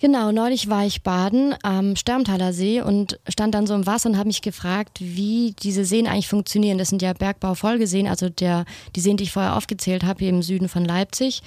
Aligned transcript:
Genau, 0.00 0.30
neulich 0.30 0.68
war 0.68 0.86
ich 0.86 1.02
baden 1.02 1.56
am 1.62 1.96
Sterntaler 1.96 2.52
See 2.52 2.80
und 2.80 3.18
stand 3.28 3.54
dann 3.54 3.66
so 3.66 3.74
im 3.74 3.84
Wasser 3.84 4.08
und 4.08 4.16
habe 4.16 4.28
mich 4.28 4.42
gefragt, 4.42 4.98
wie 5.00 5.56
diese 5.60 5.84
Seen 5.84 6.06
eigentlich 6.06 6.28
funktionieren. 6.28 6.78
Das 6.78 6.88
sind 6.88 7.02
ja 7.02 7.12
Bergbaufolgeseen, 7.12 8.06
also 8.06 8.28
der, 8.28 8.64
die 8.94 9.00
Seen, 9.00 9.16
die 9.16 9.24
ich 9.24 9.32
vorher 9.32 9.56
aufgezählt 9.56 10.04
habe, 10.04 10.20
hier 10.20 10.28
im 10.28 10.42
Süden 10.42 10.68
von 10.68 10.84
Leipzig. 10.84 11.42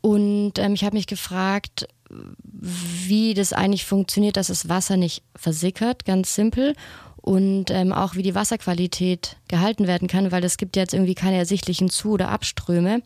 Und 0.00 0.58
ähm, 0.58 0.72
ich 0.72 0.84
habe 0.84 0.96
mich 0.96 1.06
gefragt, 1.06 1.86
wie 2.10 3.34
das 3.34 3.52
eigentlich 3.52 3.84
funktioniert, 3.84 4.38
dass 4.38 4.46
das 4.46 4.70
Wasser 4.70 4.96
nicht 4.96 5.22
versickert, 5.36 6.06
ganz 6.06 6.34
simpel. 6.34 6.74
Und 7.16 7.70
ähm, 7.70 7.92
auch 7.92 8.16
wie 8.16 8.22
die 8.22 8.34
Wasserqualität 8.34 9.36
gehalten 9.48 9.86
werden 9.86 10.08
kann, 10.08 10.32
weil 10.32 10.42
es 10.44 10.56
gibt 10.56 10.76
jetzt 10.76 10.94
irgendwie 10.94 11.14
keine 11.14 11.36
ersichtlichen 11.36 11.88
Zu- 11.88 12.12
oder 12.12 12.30
Abströme. 12.30 13.02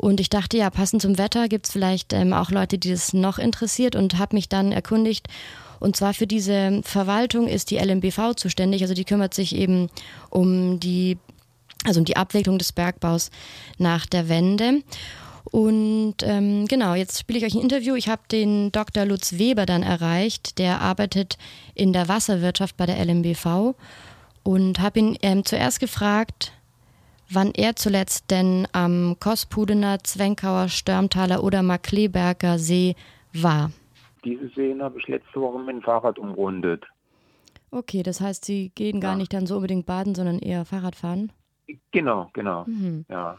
Und 0.00 0.18
ich 0.18 0.30
dachte, 0.30 0.56
ja, 0.56 0.70
passend 0.70 1.02
zum 1.02 1.18
Wetter 1.18 1.46
gibt 1.46 1.66
es 1.66 1.72
vielleicht 1.72 2.14
ähm, 2.14 2.32
auch 2.32 2.50
Leute, 2.50 2.78
die 2.78 2.90
das 2.90 3.12
noch 3.12 3.38
interessiert 3.38 3.94
und 3.94 4.16
habe 4.16 4.34
mich 4.34 4.48
dann 4.48 4.72
erkundigt. 4.72 5.28
Und 5.78 5.94
zwar 5.94 6.14
für 6.14 6.26
diese 6.26 6.80
Verwaltung 6.84 7.46
ist 7.46 7.70
die 7.70 7.76
LMBV 7.76 8.34
zuständig. 8.34 8.80
Also 8.80 8.94
die 8.94 9.04
kümmert 9.04 9.34
sich 9.34 9.54
eben 9.54 9.90
um 10.30 10.80
die, 10.80 11.18
also 11.84 12.00
um 12.00 12.06
die 12.06 12.16
Abwicklung 12.16 12.56
des 12.56 12.72
Bergbaus 12.72 13.30
nach 13.76 14.06
der 14.06 14.30
Wende. 14.30 14.80
Und 15.50 16.14
ähm, 16.22 16.66
genau, 16.66 16.94
jetzt 16.94 17.18
spiele 17.18 17.38
ich 17.38 17.44
euch 17.44 17.54
ein 17.54 17.62
Interview. 17.62 17.94
Ich 17.94 18.08
habe 18.08 18.22
den 18.32 18.72
Dr. 18.72 19.04
Lutz 19.04 19.34
Weber 19.34 19.66
dann 19.66 19.82
erreicht. 19.82 20.58
Der 20.58 20.80
arbeitet 20.80 21.36
in 21.74 21.92
der 21.92 22.08
Wasserwirtschaft 22.08 22.78
bei 22.78 22.86
der 22.86 23.04
LMBV 23.04 23.74
und 24.44 24.78
habe 24.78 24.98
ihn 24.98 25.18
ähm, 25.20 25.44
zuerst 25.44 25.78
gefragt, 25.78 26.54
wann 27.30 27.52
er 27.54 27.76
zuletzt 27.76 28.30
denn 28.30 28.66
am 28.72 29.16
Kospudener, 29.20 29.98
Zwenkauer, 30.02 30.68
Störmtaler 30.68 31.42
oder 31.42 31.62
Markleberger 31.62 32.58
See 32.58 32.96
war. 33.32 33.70
Diese 34.24 34.48
Seen 34.48 34.82
habe 34.82 34.98
ich 34.98 35.08
letzte 35.08 35.40
Woche 35.40 35.58
mit 35.58 35.76
dem 35.76 35.82
Fahrrad 35.82 36.18
umrundet. 36.18 36.84
Okay, 37.70 38.02
das 38.02 38.20
heißt, 38.20 38.44
Sie 38.44 38.70
gehen 38.74 39.00
gar 39.00 39.12
ja. 39.12 39.18
nicht 39.18 39.32
dann 39.32 39.46
so 39.46 39.56
unbedingt 39.56 39.86
baden, 39.86 40.14
sondern 40.14 40.40
eher 40.40 40.64
Fahrrad 40.64 40.96
fahren? 40.96 41.32
Genau, 41.92 42.28
genau. 42.32 42.64
Mhm. 42.66 43.04
Ja. 43.08 43.38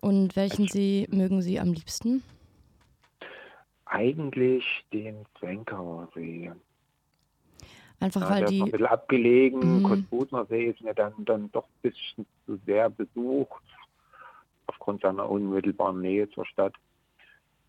Und 0.00 0.36
welchen 0.36 0.68
See 0.68 1.06
mögen 1.10 1.42
Sie 1.42 1.58
am 1.58 1.72
liebsten? 1.72 2.22
Eigentlich 3.86 4.64
den 4.92 5.24
Zwenkauer 5.38 6.08
See. 6.14 6.52
Einfach 8.00 8.22
ja, 8.22 8.30
weil 8.30 8.44
die. 8.46 8.62
Ein 8.62 8.70
bisschen 8.70 8.86
abgelegen. 8.86 9.78
Mhm. 9.78 9.82
Kosbutner 9.82 10.46
See 10.46 10.64
ist 10.64 10.80
mir 10.80 10.94
dann, 10.94 11.12
dann 11.18 11.52
doch 11.52 11.64
ein 11.64 11.90
bisschen 11.90 12.26
zu 12.46 12.58
sehr 12.66 12.88
besucht, 12.88 13.62
aufgrund 14.66 15.02
seiner 15.02 15.28
unmittelbaren 15.28 16.00
Nähe 16.00 16.28
zur 16.30 16.46
Stadt. 16.46 16.74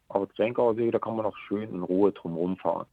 Aber 0.08 0.30
Zwenkauer 0.36 0.76
See, 0.76 0.90
da 0.90 1.00
kann 1.00 1.16
man 1.16 1.26
noch 1.26 1.38
schön 1.48 1.70
in 1.70 1.84
Ruhe 1.84 2.12
drumherum 2.12 2.58
fahren. 2.58 2.88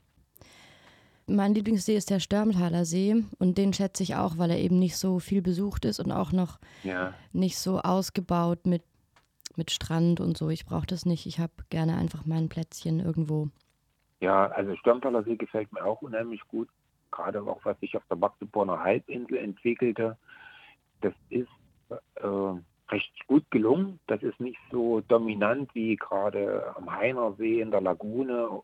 Mein 1.27 1.55
Lieblingssee 1.55 1.97
ist 1.97 2.11
der 2.11 2.21
Störmtaler 2.21 2.85
See 2.85 3.23
und 3.39 3.59
den 3.59 3.73
schätze 3.73 4.03
ich 4.03 4.17
auch, 4.17 4.39
weil 4.39 4.51
er 4.51 4.59
eben 4.59 4.79
nicht 4.79 4.97
so 4.97 5.19
viel 5.19 5.43
besucht 5.43 5.85
ist 5.85 6.01
und 6.01 6.11
auch 6.11 6.33
noch 6.33 6.59
ja. 6.85 7.13
nicht 7.33 7.59
so 7.59 7.81
ausgebaut 7.81 8.67
mit, 8.67 8.83
mit 9.55 9.71
Strand 9.71 10.21
und 10.21 10.39
so. 10.39 10.49
Ich 10.49 10.65
brauche 10.65 10.87
das 10.87 11.05
nicht. 11.05 11.27
Ich 11.27 11.39
habe 11.39 11.53
gerne 11.69 11.99
einfach 11.99 12.25
mein 12.25 12.49
Plätzchen 12.49 12.99
irgendwo. 12.99 13.49
Ja, 14.21 14.47
also 14.47 14.75
Störmtaler 14.77 15.23
See 15.23 15.37
gefällt 15.37 15.71
mir 15.73 15.85
auch 15.85 16.01
unheimlich 16.01 16.41
gut 16.49 16.69
gerade 17.11 17.43
auch 17.43 17.61
was 17.65 17.79
sich 17.81 17.97
auf 17.97 18.03
der 18.09 18.17
Magdeburger 18.17 18.81
Halbinsel 18.81 19.39
entwickelte, 19.39 20.17
das 21.01 21.15
ist 21.31 21.49
äh, 21.91 22.61
recht 22.91 23.27
gut 23.27 23.51
gelungen. 23.51 24.01
Das 24.07 24.23
ist 24.23 24.41
nicht 24.41 24.59
so 24.71 25.01
dominant 25.03 25.75
wie 25.75 25.97
gerade 25.97 26.75
am 26.77 26.91
Heinersee 26.91 27.61
in 27.61 27.71
der 27.71 27.81
Lagune, 27.81 28.63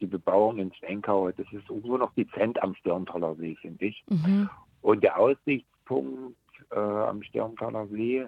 die 0.00 0.06
Bebauung 0.06 0.58
in 0.58 0.72
Zwenkau. 0.74 1.30
Das 1.30 1.46
ist 1.52 1.70
nur 1.70 1.98
noch 1.98 2.12
dezent 2.14 2.62
am 2.62 2.74
Stirntaler 2.74 3.34
See, 3.36 3.56
finde 3.56 3.86
ich. 3.86 4.04
Mhm. 4.08 4.48
Und 4.80 5.02
der 5.02 5.18
Aussichtspunkt 5.18 6.36
äh, 6.70 6.78
am 6.78 7.22
Stirntaler 7.22 7.86
See 7.88 8.26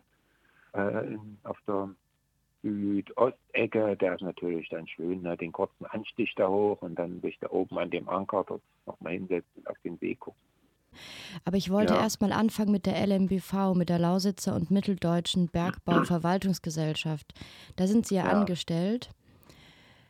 äh, 0.75 1.07
in, 1.07 1.39
auf 1.43 1.59
der 1.67 1.91
Südostecke, 2.65 3.97
der 3.97 4.15
ist 4.15 4.23
natürlich 4.23 4.71
dann 4.71 4.89
schön, 4.89 5.21
ne? 5.21 5.37
den 5.37 5.53
kurzen 5.53 5.85
Anstich 5.85 6.33
da 6.35 6.49
hoch 6.49 6.81
und 6.81 6.95
dann 6.99 7.21
sich 7.21 7.39
da 7.39 7.51
oben 7.51 7.79
an 7.79 7.91
dem 7.91 8.09
Anker 8.09 8.45
dort 8.49 8.63
nochmal 8.87 9.13
hinsetzen 9.13 9.51
und 9.57 9.69
auf 9.69 9.77
den 9.85 9.99
See 9.99 10.15
gucken. 10.15 10.41
Aber 11.45 11.57
ich 11.57 11.71
wollte 11.71 11.95
ja. 11.95 12.01
erstmal 12.01 12.33
anfangen 12.33 12.73
mit 12.73 12.87
der 12.87 13.07
LMBV, 13.07 13.75
mit 13.75 13.89
der 13.89 13.99
Lausitzer 13.99 14.55
und 14.55 14.71
Mitteldeutschen 14.71 15.49
Bergbauverwaltungsgesellschaft. 15.49 17.35
Da 17.77 17.87
sind 17.87 18.07
Sie 18.07 18.15
ja, 18.15 18.27
ja, 18.27 18.31
angestellt. 18.31 19.11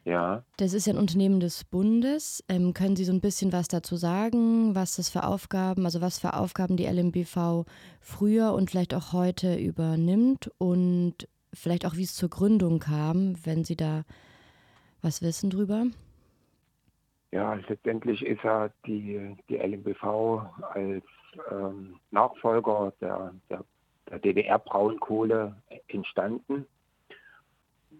Ja. 0.04 0.44
Das 0.59 0.75
ist 0.75 0.87
ja 0.87 0.93
ein 0.93 0.98
Unternehmen 0.98 1.41
des 1.41 1.64
Bundes. 1.64 2.44
Ähm, 2.48 2.75
können 2.75 2.94
Sie 2.94 3.04
so 3.04 3.12
ein 3.12 3.22
bisschen 3.22 3.53
was 3.53 3.69
dazu 3.69 3.97
sagen, 3.97 4.75
was 4.75 4.97
das 4.97 5.09
für 5.09 5.25
Aufgaben, 5.25 5.87
also 5.87 6.03
was 6.03 6.19
für 6.19 6.34
Aufgaben 6.34 6.76
die 6.76 6.87
LMBV 6.87 7.64
früher 8.00 8.53
und 8.53 8.70
vielleicht 8.70 8.94
auch 8.94 9.14
heute 9.14 9.56
übernimmt 9.56 10.50
und 10.59 11.26
vielleicht 11.54 11.87
auch, 11.87 11.94
wie 11.94 12.03
es 12.03 12.15
zur 12.15 12.31
Gründung 12.31 12.78
kam, 12.78 13.34
wenn 13.44 13.65
Sie 13.65 13.76
da 13.76 14.04
was 15.03 15.22
wissen 15.22 15.50
drüber? 15.50 15.87
Ja, 17.31 17.54
letztendlich 17.69 18.25
ist 18.25 18.42
ja 18.44 18.70
die, 18.87 19.37
die 19.48 19.56
LMBV 19.56 20.04
als 20.72 21.04
ähm, 21.50 21.98
Nachfolger 22.10 22.93
der, 23.00 23.34
der, 23.50 23.64
der 24.09 24.19
DDR-Braunkohle 24.20 25.56
entstanden. 25.88 26.66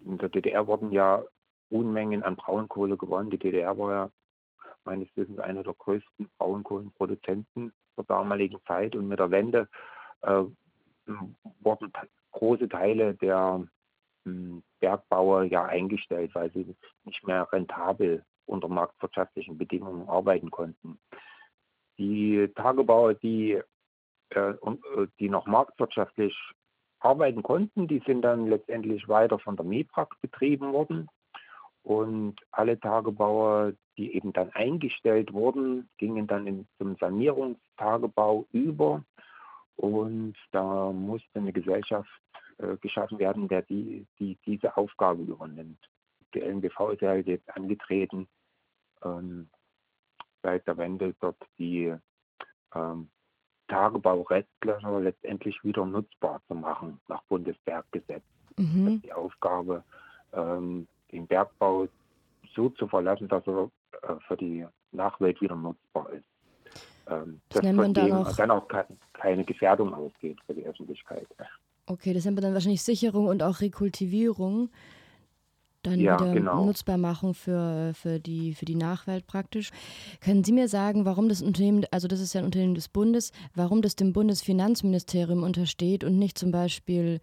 In 0.05 0.19
der 0.19 0.29
DDR 0.29 0.67
wurden 0.67 0.93
ja 0.93 1.25
Unmengen 1.71 2.23
an 2.23 2.37
Braunkohle 2.37 2.97
gewonnen. 2.97 3.31
Die 3.31 3.39
DDR 3.39 3.77
war 3.77 3.91
ja 3.91 4.11
meines 4.85 5.09
Wissens 5.17 5.41
einer 5.41 5.63
der 5.63 5.75
größten 5.75 6.31
Braunkohlenproduzenten 6.39 7.73
zur 7.97 8.05
damaligen 8.05 8.61
Zeit. 8.67 8.95
Und 8.95 9.09
mit 9.09 9.19
der 9.19 9.31
Wende 9.31 9.69
äh, 10.23 10.45
wurden 11.61 11.93
große 12.35 12.69
Teile 12.69 13.15
der 13.15 13.67
hm, 14.25 14.63
Bergbauer 14.81 15.45
ja 15.45 15.65
eingestellt, 15.65 16.35
weil 16.35 16.53
sie 16.53 16.77
nicht 17.05 17.27
mehr 17.27 17.51
rentabel 17.53 18.25
unter 18.47 18.69
marktwirtschaftlichen 18.69 19.57
Bedingungen 19.57 20.09
arbeiten 20.09 20.51
konnten. 20.51 20.99
Die 21.99 22.49
Tagebauer, 22.55 23.15
die, 23.15 23.61
äh, 24.31 24.51
äh, 24.51 25.07
die 25.19 25.29
noch 25.29 25.47
marktwirtschaftlich 25.47 26.37
arbeiten 27.01 27.43
konnten, 27.43 27.87
die 27.87 28.03
sind 28.07 28.23
dann 28.23 28.47
letztendlich 28.47 29.09
weiter 29.09 29.39
von 29.39 29.57
der 29.57 29.65
MEPRAG 29.65 30.09
betrieben 30.21 30.73
worden. 30.73 31.09
Und 31.83 32.37
alle 32.51 32.81
Tagebauer, 32.81 33.75
die 33.99 34.15
eben 34.15 34.33
dann 34.33 34.51
eingestellt 34.53 35.33
wurden, 35.33 35.89
gingen 35.99 36.27
dann 36.27 36.47
in, 36.47 36.67
zum 36.79 36.97
Sanierungstagebau 36.97 38.47
über. 38.53 39.05
Und 39.77 40.35
da 40.53 40.93
musste 40.93 41.39
eine 41.39 41.53
Gesellschaft 41.53 42.09
äh, 42.59 42.77
geschaffen 42.77 43.19
werden, 43.19 43.49
der 43.49 43.63
die, 43.63 44.07
die 44.19 44.39
diese 44.47 44.77
Aufgabe 44.77 45.23
übernimmt. 45.23 45.79
Die 46.35 46.41
LNBV 46.41 46.91
ist 46.93 47.03
ja 47.03 47.11
halt 47.11 47.27
jetzt 47.27 47.49
angetreten, 47.57 48.29
ähm, 49.05 49.49
seit 50.43 50.67
der 50.67 50.77
Wende 50.77 51.15
dort 51.21 51.37
die 51.59 51.95
ähm, 52.75 53.09
Tagebaurestlöcher 53.69 55.01
letztendlich 55.01 55.63
wieder 55.65 55.85
nutzbar 55.87 56.41
zu 56.49 56.55
machen 56.55 57.01
nach 57.09 57.23
Bundesberggesetz. 57.25 58.23
Mhm. 58.57 58.85
Das 58.85 58.95
ist 58.95 59.05
die 59.05 59.13
Aufgabe, 59.13 59.85
ähm, 60.33 60.87
den 61.11 61.27
Bergbau 61.27 61.89
so 62.55 62.69
zu 62.71 62.87
verlassen, 62.87 63.29
dass 63.29 63.47
er 63.47 63.71
äh, 64.03 64.15
für 64.27 64.37
die 64.37 64.67
Nachwelt 64.93 65.41
wieder 65.41 65.57
nutzbar 65.57 66.11
ist. 66.11 66.27
Ähm, 67.09 67.41
das 67.49 67.63
dass 67.63 67.75
von 67.75 67.95
dem 67.95 68.11
dann, 68.11 68.35
dann 68.37 68.51
auch 68.51 68.69
keine 69.13 69.45
Gefährdung 69.45 69.95
ausgeht 69.95 70.39
für 70.47 70.55
die 70.55 70.65
Öffentlichkeit. 70.65 71.27
Okay, 71.87 72.15
das 72.15 72.25
nennt 72.25 72.37
man 72.37 72.45
dann 72.45 72.55
wahrscheinlich 72.55 72.83
Sicherung 72.83 73.27
und 73.27 73.43
auch 73.43 73.61
Rekultivierung. 73.61 74.71
Dann 75.83 76.01
ja, 76.01 76.19
wieder 76.19 76.33
genau. 76.33 76.65
Nutzbarmachung 76.65 77.35
für, 77.35 77.93
für, 77.95 78.19
die, 78.19 78.55
für 78.55 78.65
die 78.65 78.75
Nachwelt 78.75 79.27
praktisch. 79.27 79.71
Können 80.21 80.43
Sie 80.43 80.53
mir 80.53 80.67
sagen, 80.67 81.05
warum 81.05 81.29
das 81.29 81.43
Unternehmen, 81.43 81.85
also 81.91 82.09
das 82.09 82.21
ist 82.21 82.33
ja 82.33 82.41
ein 82.41 82.47
Unternehmen 82.47 82.75
des 82.75 82.89
Bundes, 82.89 83.33
warum 83.55 83.83
das 83.83 83.95
dem 83.95 84.15
Bundesfinanzministerium 84.15 85.43
untersteht 85.43 86.03
und 86.03 86.19
nicht 86.19 86.39
zum 86.39 86.53
Beispiel 86.53 87.21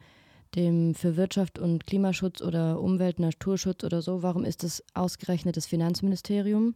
dem 0.53 0.93
für 0.93 1.17
Wirtschaft 1.17 1.57
und 1.57 1.87
Klimaschutz 1.87 2.41
oder 2.41 2.79
Umwelt, 2.79 3.19
Naturschutz 3.19 3.83
oder 3.83 4.03
so? 4.03 4.21
Warum 4.21 4.45
ist 4.45 4.63
das 4.63 4.83
ausgerechnet 4.93 5.57
das 5.57 5.65
Finanzministerium? 5.65 6.75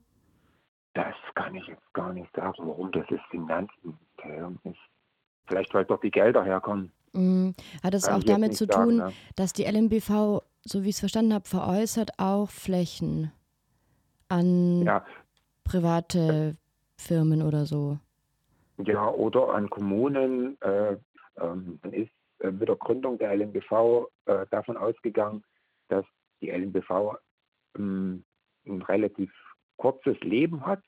Das 0.96 1.14
kann 1.36 1.54
ich 1.56 1.68
jetzt 1.68 1.94
gar 1.94 2.14
nicht 2.14 2.34
sagen, 2.34 2.56
warum 2.60 2.92
das 2.94 3.06
das 3.10 3.20
Finanzministerium 3.30 4.58
ist. 4.64 4.80
Vielleicht, 5.46 5.74
weil 5.74 5.86
dort 5.86 6.04
die 6.04 6.10
Gelder 6.10 6.44
herkommen. 6.44 6.92
Mhm. 7.12 7.54
Hat 7.84 7.94
es 7.94 8.08
auch 8.08 8.24
damit 8.24 8.56
zu 8.56 8.66
tun, 8.66 8.98
sagen, 8.98 9.10
ne? 9.10 9.14
dass 9.36 9.52
die 9.54 9.66
LMBV, 9.66 10.42
so 10.64 10.84
wie 10.84 10.90
ich 10.90 10.96
es 10.96 11.00
verstanden 11.02 11.34
habe, 11.34 11.46
veräußert 11.46 12.12
auch 12.18 12.50
Flächen 12.50 13.32
an 14.30 14.84
ja. 14.84 15.06
private 15.66 16.56
Firmen 16.98 17.42
oder 17.42 17.66
so? 17.66 18.00
Ja, 18.78 19.10
oder 19.10 19.54
an 19.54 19.70
Kommunen. 19.70 20.60
Äh, 20.62 20.98
ähm, 21.38 21.78
man 21.84 21.94
ist 21.94 22.12
äh, 22.40 22.52
mit 22.52 22.70
der 22.70 22.78
Gründung 22.78 23.18
der 23.18 23.36
LMBV 23.36 24.08
äh, 24.26 24.46
davon 24.50 24.78
ausgegangen, 24.78 25.44
dass 25.90 26.06
die 26.42 26.52
LMBV 26.52 27.18
ähm, 27.78 28.24
ein 28.66 28.82
relativ 28.82 29.32
kurzes 29.78 30.20
Leben 30.22 30.66
hat 30.66 30.82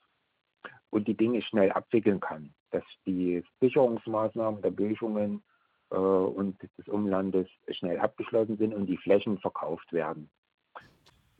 und 0.90 1.08
die 1.08 1.18
Dinge 1.18 1.42
schnell 1.42 1.72
abwickeln 1.72 2.20
kann. 2.20 2.54
Dass 2.72 2.84
die 3.06 3.44
Sicherungsmaßnahmen 3.62 4.62
der 4.62 4.72
Böschungen 4.72 5.44
äh, 5.90 5.96
und 5.96 6.62
des 6.78 6.88
Umlandes 6.88 7.48
schnell 7.70 8.00
abgeschlossen 8.00 8.58
sind 8.58 8.74
und 8.74 8.88
die 8.88 8.98
Flächen 8.98 9.38
verkauft 9.40 9.92
werden. 9.94 10.30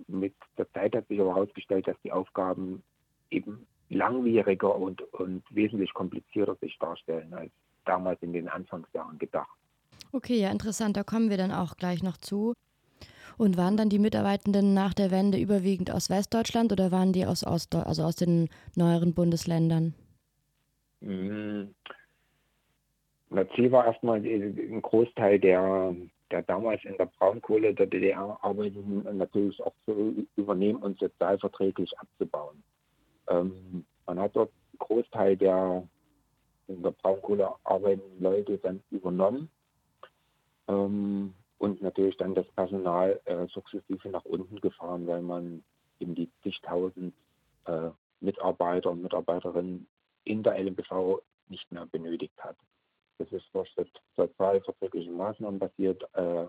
Mit 0.08 0.36
der 0.58 0.72
Zeit 0.72 0.96
hat 0.96 1.08
sich 1.08 1.20
aber 1.20 1.36
herausgestellt, 1.36 1.88
dass 1.88 2.00
die 2.04 2.12
Aufgaben 2.12 2.84
eben 3.30 3.68
langwieriger 3.90 4.76
und, 4.76 5.02
und 5.14 5.44
wesentlich 5.50 5.94
komplizierter 5.94 6.56
sich 6.56 6.78
darstellen 6.80 7.34
als 7.34 7.52
damals 7.86 8.22
in 8.22 8.34
den 8.34 8.48
Anfangsjahren 8.48 9.18
gedacht. 9.18 9.58
Okay, 10.12 10.40
ja, 10.40 10.52
interessant. 10.52 10.98
Da 10.98 11.04
kommen 11.04 11.30
wir 11.30 11.38
dann 11.38 11.52
auch 11.52 11.76
gleich 11.76 12.04
noch 12.04 12.18
zu. 12.18 12.54
Und 13.38 13.58
waren 13.58 13.78
dann 13.78 13.90
die 13.90 14.00
Mitarbeitenden 14.00 14.74
nach 14.74 14.94
der 14.94 15.12
Wende 15.12 15.38
überwiegend 15.38 15.92
aus 15.92 16.10
Westdeutschland 16.10 16.72
oder 16.72 16.92
waren 16.92 17.14
die 17.14 17.26
aus 17.26 17.46
Ostdeutschland, 17.46 17.88
also 17.88 18.04
aus 18.04 18.16
den 18.16 18.50
neueren 18.76 19.14
Bundesländern? 19.14 19.94
Mhm. 21.02 21.74
Na, 23.30 23.48
Ziel 23.56 23.72
war 23.72 23.86
erstmal 23.86 24.20
ein 24.20 24.82
Großteil 24.82 25.40
der, 25.40 25.94
der 26.32 26.44
damals 26.44 26.84
in 26.86 26.96
der 26.98 27.08
Braunkohle 27.08 27.74
der 27.74 27.88
DDR 27.88 28.38
arbeitenden 28.42 29.18
natürlich 29.18 29.62
auch 29.62 29.74
zu 29.86 30.26
übernehmen 30.36 30.82
und 30.82 30.98
sozialverträglich 31.00 31.98
abzubauen. 32.00 32.64
Ähm, 33.30 33.86
man 34.06 34.20
hat 34.20 34.36
dort 34.36 34.50
einen 34.50 34.80
Großteil 34.80 35.36
der 35.36 35.84
in 36.68 36.84
der 36.84 36.92
Braunkohle 36.92 37.50
arbeitenden 37.64 38.22
Leute 38.22 38.58
dann 38.58 38.82
übernommen 38.92 39.50
ähm, 40.68 41.34
und 41.58 41.82
natürlich 41.82 42.18
dann 42.18 42.36
das 42.36 42.48
Personal 42.56 43.20
äh, 43.26 43.48
sukzessive 43.48 44.10
nach 44.10 44.26
unten 44.26 44.62
gefahren, 44.62 45.08
weil 45.08 45.22
man 45.22 45.64
eben 46.00 46.16
die 46.16 46.30
zigtausend 46.44 47.14
äh, 47.66 47.90
Mitarbeiter 48.20 48.92
und 48.92 49.02
Mitarbeiterinnen 49.02 49.88
in 50.24 50.44
der 50.44 50.58
LMBV 50.60 51.22
nicht 51.50 51.72
mehr 51.72 51.86
benötigt 51.86 52.38
hat. 52.40 52.58
Das 53.18 53.32
ist 53.32 53.46
durch 53.54 53.74
sozialverträgliche 54.16 55.12
Maßnahmen 55.12 55.60
basiert, 55.60 56.04
äh, 56.14 56.46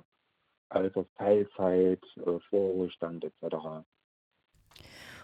also 0.68 1.06
Teilzeit, 1.16 2.02
äh, 2.16 2.38
Vorruhestand 2.50 3.24
etc. 3.24 3.56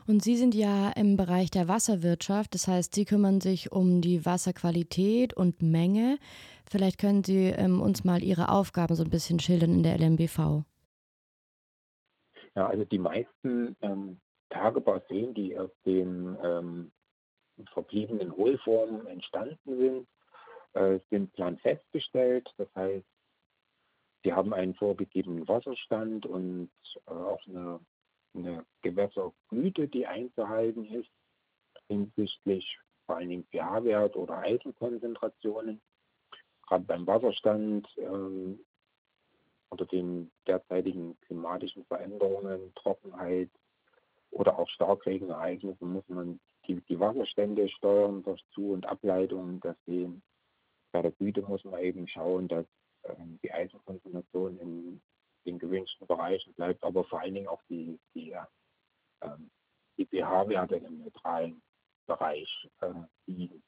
Und 0.06 0.22
Sie 0.22 0.36
sind 0.36 0.54
ja 0.54 0.90
im 0.90 1.16
Bereich 1.16 1.50
der 1.50 1.68
Wasserwirtschaft, 1.68 2.54
das 2.54 2.68
heißt, 2.68 2.94
Sie 2.94 3.04
kümmern 3.04 3.40
sich 3.40 3.72
um 3.72 4.00
die 4.00 4.24
Wasserqualität 4.24 5.34
und 5.34 5.62
Menge. 5.62 6.18
Vielleicht 6.68 6.98
können 6.98 7.24
Sie 7.24 7.46
ähm, 7.46 7.80
uns 7.80 8.04
mal 8.04 8.22
Ihre 8.22 8.48
Aufgaben 8.48 8.94
so 8.94 9.04
ein 9.04 9.10
bisschen 9.10 9.40
schildern 9.40 9.72
in 9.72 9.82
der 9.82 9.98
LMBV. 9.98 10.64
Ja, 12.54 12.66
also 12.68 12.84
die 12.84 12.98
meisten 12.98 13.76
ähm, 13.82 14.20
Tagebauseen, 14.50 15.34
die 15.34 15.58
aus 15.58 15.70
den 15.84 16.36
ähm, 16.42 16.92
verbliebenen 17.72 18.32
Hohlformen 18.32 19.06
entstanden 19.06 19.76
sind, 19.76 20.08
äh, 20.74 21.00
sind 21.10 21.32
planfest 21.32 21.84
gestellt. 21.92 22.48
Das 22.56 22.68
heißt, 22.74 23.06
sie 24.22 24.32
haben 24.32 24.54
einen 24.54 24.74
vorgegebenen 24.74 25.46
Wasserstand 25.48 26.26
und 26.26 26.70
äh, 27.06 27.10
auch 27.10 27.44
eine 27.46 27.80
eine 28.34 28.66
Gewässergüte, 28.82 29.88
die 29.88 30.06
einzuhalten 30.06 30.84
ist, 30.86 31.10
hinsichtlich 31.88 32.78
vor 33.06 33.16
allen 33.16 33.28
Dingen 33.28 33.46
pH-Wert 33.50 34.16
oder 34.16 34.38
Eisenkonzentrationen. 34.38 35.80
Gerade 36.66 36.84
beim 36.84 37.06
Wasserstand 37.06 37.86
ähm, 37.98 38.60
unter 39.68 39.86
den 39.86 40.30
derzeitigen 40.46 41.18
klimatischen 41.20 41.84
Veränderungen, 41.86 42.72
Trockenheit 42.74 43.50
oder 44.30 44.58
auch 44.58 44.68
Starkregenereignissen 44.68 45.92
muss 45.92 46.08
man 46.08 46.40
die, 46.66 46.80
die 46.82 46.98
Wasserstände 46.98 47.68
steuern 47.68 48.22
durch 48.22 48.42
Zu- 48.52 48.72
und 48.72 48.86
Ableitungen 48.86 49.60
der 49.60 49.76
Seen. 49.86 50.22
Bei 50.92 51.02
der 51.02 51.12
Güte 51.12 51.42
muss 51.42 51.64
man 51.64 51.80
eben 51.80 52.06
schauen, 52.08 52.48
dass 52.48 52.66
ähm, 53.04 53.38
die 53.42 53.52
Eisenkonzentration 53.52 54.58
in 54.58 55.02
den 55.44 55.58
gewünschten 55.58 56.06
Bereichen 56.06 56.54
bleibt, 56.54 56.82
aber 56.82 57.04
vor 57.04 57.20
allen 57.20 57.34
Dingen 57.34 57.48
auch 57.48 57.62
die, 57.68 57.98
die, 58.14 58.34
ähm, 59.20 59.50
die 59.98 60.06
pH-Werte 60.06 60.76
im 60.76 60.98
neutralen 60.98 61.62
Bereich 62.06 62.68
äh, 62.80 62.92
liegen. 63.26 63.62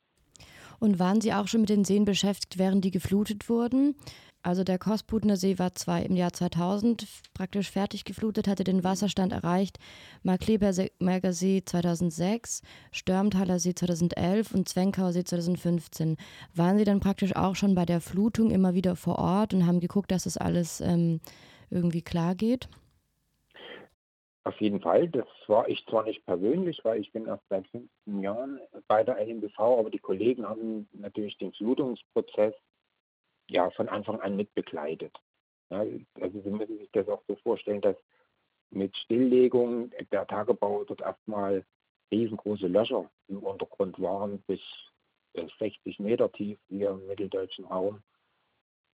Und 0.79 0.99
waren 0.99 1.21
Sie 1.21 1.33
auch 1.33 1.49
schon 1.49 1.61
mit 1.61 1.71
den 1.71 1.85
Seen 1.85 2.05
beschäftigt, 2.05 2.59
während 2.59 2.85
die 2.85 2.91
geflutet 2.91 3.49
wurden? 3.49 3.95
Also 4.47 4.63
der 4.63 4.79
Kosputener 4.79 5.37
See 5.37 5.59
war 5.59 5.75
zwei, 5.75 6.03
im 6.03 6.15
Jahr 6.15 6.33
2000 6.33 7.05
praktisch 7.35 7.69
fertig 7.69 8.05
geflutet, 8.05 8.47
hatte 8.47 8.63
den 8.63 8.85
Wasserstand 8.85 9.33
erreicht. 9.33 9.81
Markleberger 10.23 11.33
See 11.33 11.63
2006, 11.65 12.63
Störmtaler 12.93 13.59
See 13.59 13.75
2011 13.75 14.55
und 14.55 14.69
Zwenkauer 14.69 15.13
See 15.13 15.25
2015. 15.25 16.17
Waren 16.55 16.79
Sie 16.79 16.85
dann 16.85 17.01
praktisch 17.01 17.35
auch 17.35 17.57
schon 17.57 17.75
bei 17.75 17.87
der 17.87 18.01
Flutung 18.01 18.53
immer 18.53 18.75
wieder 18.75 18.95
vor 18.95 19.19
Ort 19.19 19.53
und 19.53 19.67
haben 19.67 19.81
geguckt, 19.81 20.13
dass 20.13 20.23
das 20.23 20.37
alles 20.37 20.81
ähm, 20.81 21.19
irgendwie 21.69 22.03
klar 22.03 22.37
geht? 22.37 22.69
Auf 24.47 24.61
jeden 24.61 24.81
Fall. 24.81 25.09
Das 25.09 25.27
war 25.49 25.69
ich 25.69 25.85
zwar 25.87 26.05
nicht 26.05 26.25
persönlich, 26.25 26.79
weil 26.85 27.01
ich 27.01 27.11
bin 27.11 27.27
erst 27.27 27.43
seit 27.49 27.67
15 27.67 28.23
Jahren 28.23 28.61
bei 28.87 29.03
der 29.03 29.17
LMBV, 29.19 29.59
aber 29.59 29.91
die 29.91 29.99
Kollegen 29.99 30.49
haben 30.49 30.89
natürlich 30.93 31.37
den 31.39 31.53
Flutungsprozess 31.53 32.55
ja 33.49 33.69
von 33.71 33.89
Anfang 33.89 34.21
an 34.21 34.37
mitbegleitet. 34.37 35.13
Ja, 35.71 35.85
also 36.21 36.41
Sie 36.43 36.51
müssen 36.51 36.79
sich 36.79 36.89
das 36.93 37.09
auch 37.09 37.25
so 37.27 37.35
vorstellen, 37.43 37.81
dass 37.81 37.97
mit 38.71 38.97
Stilllegung 38.99 39.91
der 40.13 40.29
Tagebau 40.29 40.85
dort 40.85 41.01
erstmal 41.01 41.67
riesengroße 42.13 42.69
Löcher 42.69 43.11
im 43.27 43.43
Untergrund 43.43 44.01
waren, 44.01 44.43
bis 44.43 44.61
60 45.59 45.99
Meter 45.99 46.31
tief 46.31 46.61
hier 46.69 46.91
im 46.91 47.05
mitteldeutschen 47.09 47.65
Raum. 47.65 48.01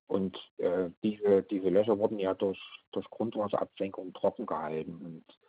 Und 0.08 0.38
äh, 0.60 0.92
diese, 1.04 1.44
diese 1.44 1.68
Löcher 1.68 2.00
wurden 2.00 2.20
ja 2.20 2.36
durch, 2.36 2.62
durch 2.94 3.10
Grundwasserabsenkung 3.10 4.14
trocken 4.14 4.46
gehalten. 4.46 5.02
Und 5.04 5.41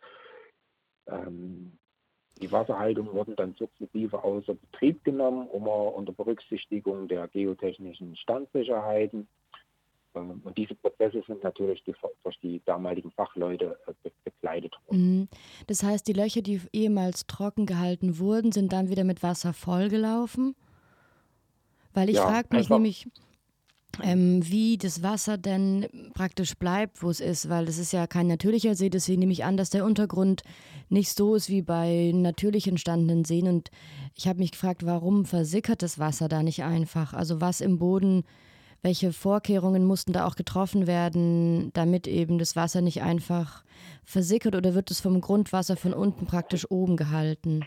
ähm, 1.07 1.73
die 2.41 2.51
Wasserhaltung 2.51 3.13
wurden 3.13 3.35
dann 3.35 3.53
sukzessive 3.57 4.23
außer 4.23 4.55
Betrieb 4.55 5.03
genommen, 5.03 5.47
immer 5.53 5.93
unter 5.93 6.11
Berücksichtigung 6.11 7.07
der 7.07 7.27
geotechnischen 7.27 8.15
Standsicherheiten. 8.15 9.27
Ähm, 10.15 10.41
und 10.43 10.57
diese 10.57 10.75
Prozesse 10.75 11.23
sind 11.27 11.43
natürlich 11.43 11.83
die, 11.83 11.93
durch 12.23 12.39
die 12.39 12.61
damaligen 12.65 13.11
Fachleute 13.11 13.77
äh, 13.87 14.09
begleitet 14.23 14.75
worden. 14.85 15.19
Mhm. 15.19 15.27
Das 15.67 15.83
heißt, 15.83 16.07
die 16.07 16.13
Löcher, 16.13 16.41
die 16.41 16.61
ehemals 16.71 17.27
trocken 17.27 17.65
gehalten 17.65 18.19
wurden, 18.19 18.51
sind 18.51 18.73
dann 18.73 18.89
wieder 18.89 19.03
mit 19.03 19.23
Wasser 19.23 19.53
vollgelaufen? 19.53 20.55
Weil 21.93 22.09
ich 22.09 22.15
ja, 22.15 22.27
frage 22.27 22.55
mich 22.55 22.69
nämlich, 22.69 23.07
ähm, 24.01 24.41
wie 24.43 24.77
das 24.77 25.03
Wasser 25.03 25.37
denn 25.37 25.87
praktisch 26.13 26.55
bleibt, 26.55 27.03
wo 27.03 27.09
es 27.09 27.19
ist, 27.19 27.49
weil 27.49 27.65
das 27.65 27.77
ist 27.77 27.93
ja 27.93 28.07
kein 28.07 28.27
natürlicher 28.27 28.75
See, 28.75 28.89
deswegen 28.89 29.19
nehme 29.19 29.33
ich 29.33 29.43
an, 29.43 29.57
dass 29.57 29.69
der 29.69 29.85
Untergrund 29.85 30.43
nicht 30.89 31.09
so 31.11 31.35
ist 31.35 31.49
wie 31.49 31.61
bei 31.61 32.11
natürlich 32.13 32.67
entstandenen 32.67 33.25
Seen. 33.25 33.47
Und 33.47 33.69
ich 34.15 34.27
habe 34.27 34.39
mich 34.39 34.51
gefragt, 34.51 34.85
warum 34.85 35.25
versickert 35.25 35.81
das 35.81 35.99
Wasser 35.99 36.27
da 36.27 36.41
nicht 36.41 36.63
einfach? 36.63 37.13
Also 37.13 37.41
was 37.41 37.61
im 37.61 37.77
Boden, 37.77 38.23
welche 38.81 39.13
Vorkehrungen 39.13 39.85
mussten 39.85 40.13
da 40.13 40.25
auch 40.25 40.35
getroffen 40.35 40.87
werden, 40.87 41.71
damit 41.73 42.07
eben 42.07 42.37
das 42.39 42.55
Wasser 42.55 42.81
nicht 42.81 43.01
einfach 43.01 43.63
versickert 44.03 44.55
oder 44.55 44.73
wird 44.73 44.91
es 44.91 44.99
vom 45.01 45.21
Grundwasser 45.21 45.77
von 45.77 45.93
unten 45.93 46.25
praktisch 46.25 46.69
oben 46.69 46.97
gehalten? 46.97 47.61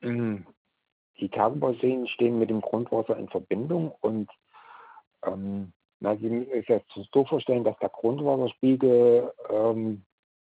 Mhm. 0.00 0.46
Die 1.20 1.28
Tagebauseen 1.28 2.08
stehen 2.08 2.38
mit 2.38 2.50
dem 2.50 2.60
Grundwasser 2.60 3.16
in 3.16 3.28
Verbindung 3.28 3.92
und 4.00 4.28
ähm, 5.24 5.72
na, 6.00 6.16
Sie 6.16 6.28
müssen 6.28 6.50
sich 6.52 6.66
das 6.66 6.82
so 7.12 7.24
vorstellen, 7.24 7.64
dass 7.64 7.78
der 7.78 7.88
Grundwasserspiegel 7.88 9.32
ähm, 9.50 10.04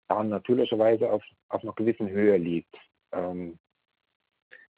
ja, 0.10 0.24
natürlicherweise 0.24 1.12
auf, 1.12 1.24
auf 1.50 1.64
einer 1.64 1.74
gewissen 1.74 2.10
Höhe 2.10 2.38
liegt. 2.38 2.76
Ähm, 3.14 3.58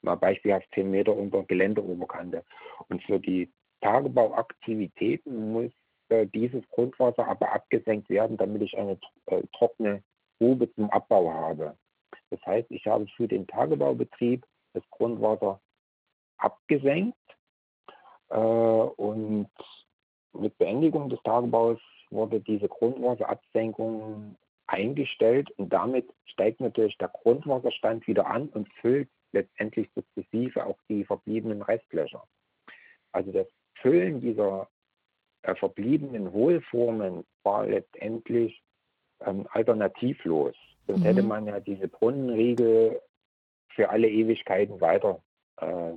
mal 0.02 0.16
beispielhaft 0.16 0.68
10 0.76 0.92
Meter 0.92 1.16
unter 1.16 1.44
Geländeoberkante. 1.44 2.44
Und 2.90 3.04
für 3.04 3.20
die 3.20 3.52
Tagebauaktivitäten 3.82 5.52
muss 5.52 5.72
äh, 6.10 6.28
dieses 6.28 6.68
Grundwasser 6.70 7.28
aber 7.28 7.52
abgesenkt 7.52 8.10
werden, 8.10 8.38
damit 8.38 8.62
ich 8.62 8.78
eine 8.78 9.00
äh, 9.26 9.42
trockene 9.54 10.04
Grube 10.40 10.72
zum 10.76 10.90
Abbau 10.92 11.32
habe. 11.34 11.76
Das 12.30 12.40
heißt, 12.46 12.70
ich 12.72 12.86
habe 12.86 13.08
für 13.16 13.28
den 13.28 13.48
Tagebaubetrieb 13.48 14.46
das 14.74 14.84
Grundwasser 14.92 15.60
abgesenkt 16.38 17.18
äh, 18.30 18.36
und 18.38 19.50
mit 20.34 20.58
Beendigung 20.58 21.10
des 21.10 21.22
Tagebaus 21.24 21.80
wurde 22.10 22.40
diese 22.40 22.68
Grundwasserabsenkung 22.68 24.36
eingestellt 24.68 25.50
und 25.52 25.72
damit 25.72 26.10
steigt 26.26 26.60
natürlich 26.62 26.98
der 26.98 27.10
Grundwasserstand 27.10 28.08
wieder 28.08 28.28
an 28.28 28.50
und 28.50 28.72
füllt 28.82 29.10
letztendlich 29.32 29.90
sukzessive 29.96 30.66
auch 30.66 30.78
die 30.90 31.06
verbliebenen 31.06 31.62
Restlöcher. 31.62 32.24
Also 33.12 33.32
das 33.32 33.48
Füllen 33.76 34.22
dieser 34.22 34.70
äh, 35.44 35.56
verbliebenen 35.56 36.32
Hohlformen 36.32 37.26
war 37.44 37.66
letztendlich 37.66 38.62
ähm, 39.22 39.48
alternativlos. 39.52 40.56
Sonst 40.88 41.00
mhm. 41.00 41.06
hätte 41.06 41.24
man 41.24 41.48
ja 41.48 41.60
diese 41.60 41.88
Brunnenriegel 41.88 43.02
für 43.70 43.90
alle 43.90 44.10
Ewigkeiten 44.10 44.82
weiter 44.82 45.22
äh, 45.62 45.94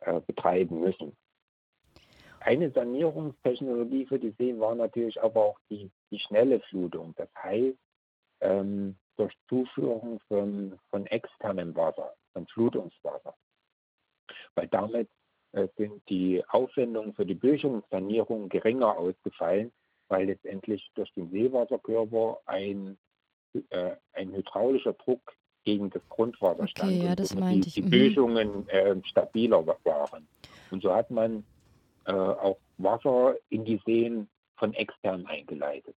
äh, 0.00 0.20
betreiben 0.26 0.80
müssen. 0.80 1.16
Eine 2.48 2.70
Sanierungstechnologie 2.70 4.06
für 4.06 4.18
die 4.18 4.30
Seen 4.38 4.58
war 4.58 4.74
natürlich 4.74 5.20
aber 5.20 5.44
auch 5.44 5.58
die, 5.68 5.90
die 6.10 6.18
schnelle 6.18 6.60
Flutung. 6.60 7.12
Das 7.18 7.28
heißt, 7.42 7.76
ähm, 8.40 8.96
durch 9.18 9.34
Zuführung 9.50 10.18
von, 10.28 10.78
von 10.88 11.04
externem 11.08 11.76
Wasser, 11.76 12.14
von 12.32 12.46
Flutungswasser. 12.46 13.34
Weil 14.54 14.66
damit 14.68 15.10
äh, 15.52 15.68
sind 15.76 16.00
die 16.08 16.42
Aufwendungen 16.48 17.12
für 17.12 17.26
die 17.26 17.34
Böschungssanierung 17.34 18.48
geringer 18.48 18.96
ausgefallen, 18.96 19.70
weil 20.08 20.28
letztendlich 20.28 20.90
durch 20.94 21.12
den 21.12 21.30
Seewasserkörper 21.30 22.40
ein, 22.46 22.96
äh, 23.68 23.90
ein 24.14 24.32
hydraulischer 24.32 24.94
Druck 24.94 25.34
gegen 25.64 25.90
das 25.90 26.08
Grundwasser 26.08 26.62
okay, 26.62 26.70
stand 26.70 27.02
ja, 27.02 27.14
das 27.14 27.32
und 27.32 27.46
die, 27.46 27.60
die 27.60 27.82
mhm. 27.82 27.90
Böschungen 27.90 28.68
äh, 28.70 28.96
stabiler 29.04 29.66
waren. 29.84 30.26
Und 30.70 30.82
so 30.82 30.94
hat 30.94 31.10
man 31.10 31.44
äh, 32.08 32.12
auch 32.12 32.58
Wasser 32.78 33.36
in 33.50 33.64
die 33.64 33.80
Seen 33.84 34.28
von 34.56 34.72
extern 34.74 35.26
eingeleitet. 35.26 35.94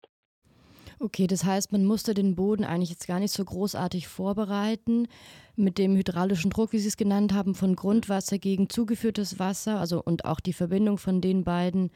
Okay, 0.98 1.26
das 1.26 1.44
heißt, 1.44 1.72
man 1.72 1.86
musste 1.86 2.12
den 2.12 2.34
Boden 2.34 2.64
eigentlich 2.64 2.90
jetzt 2.90 3.06
gar 3.06 3.20
nicht 3.20 3.32
so 3.32 3.42
großartig 3.42 4.06
vorbereiten 4.06 5.08
mit 5.56 5.78
dem 5.78 5.96
hydraulischen 5.96 6.50
Druck, 6.50 6.72
wie 6.72 6.78
Sie 6.78 6.88
es 6.88 6.98
genannt 6.98 7.32
haben, 7.32 7.54
von 7.54 7.74
Grundwasser 7.74 8.38
gegen 8.38 8.68
zugeführtes 8.68 9.38
Wasser, 9.38 9.80
also 9.80 10.02
und 10.02 10.26
auch 10.26 10.40
die 10.40 10.52
Verbindung 10.52 10.98
von 10.98 11.22
den 11.22 11.44
beiden, 11.44 11.90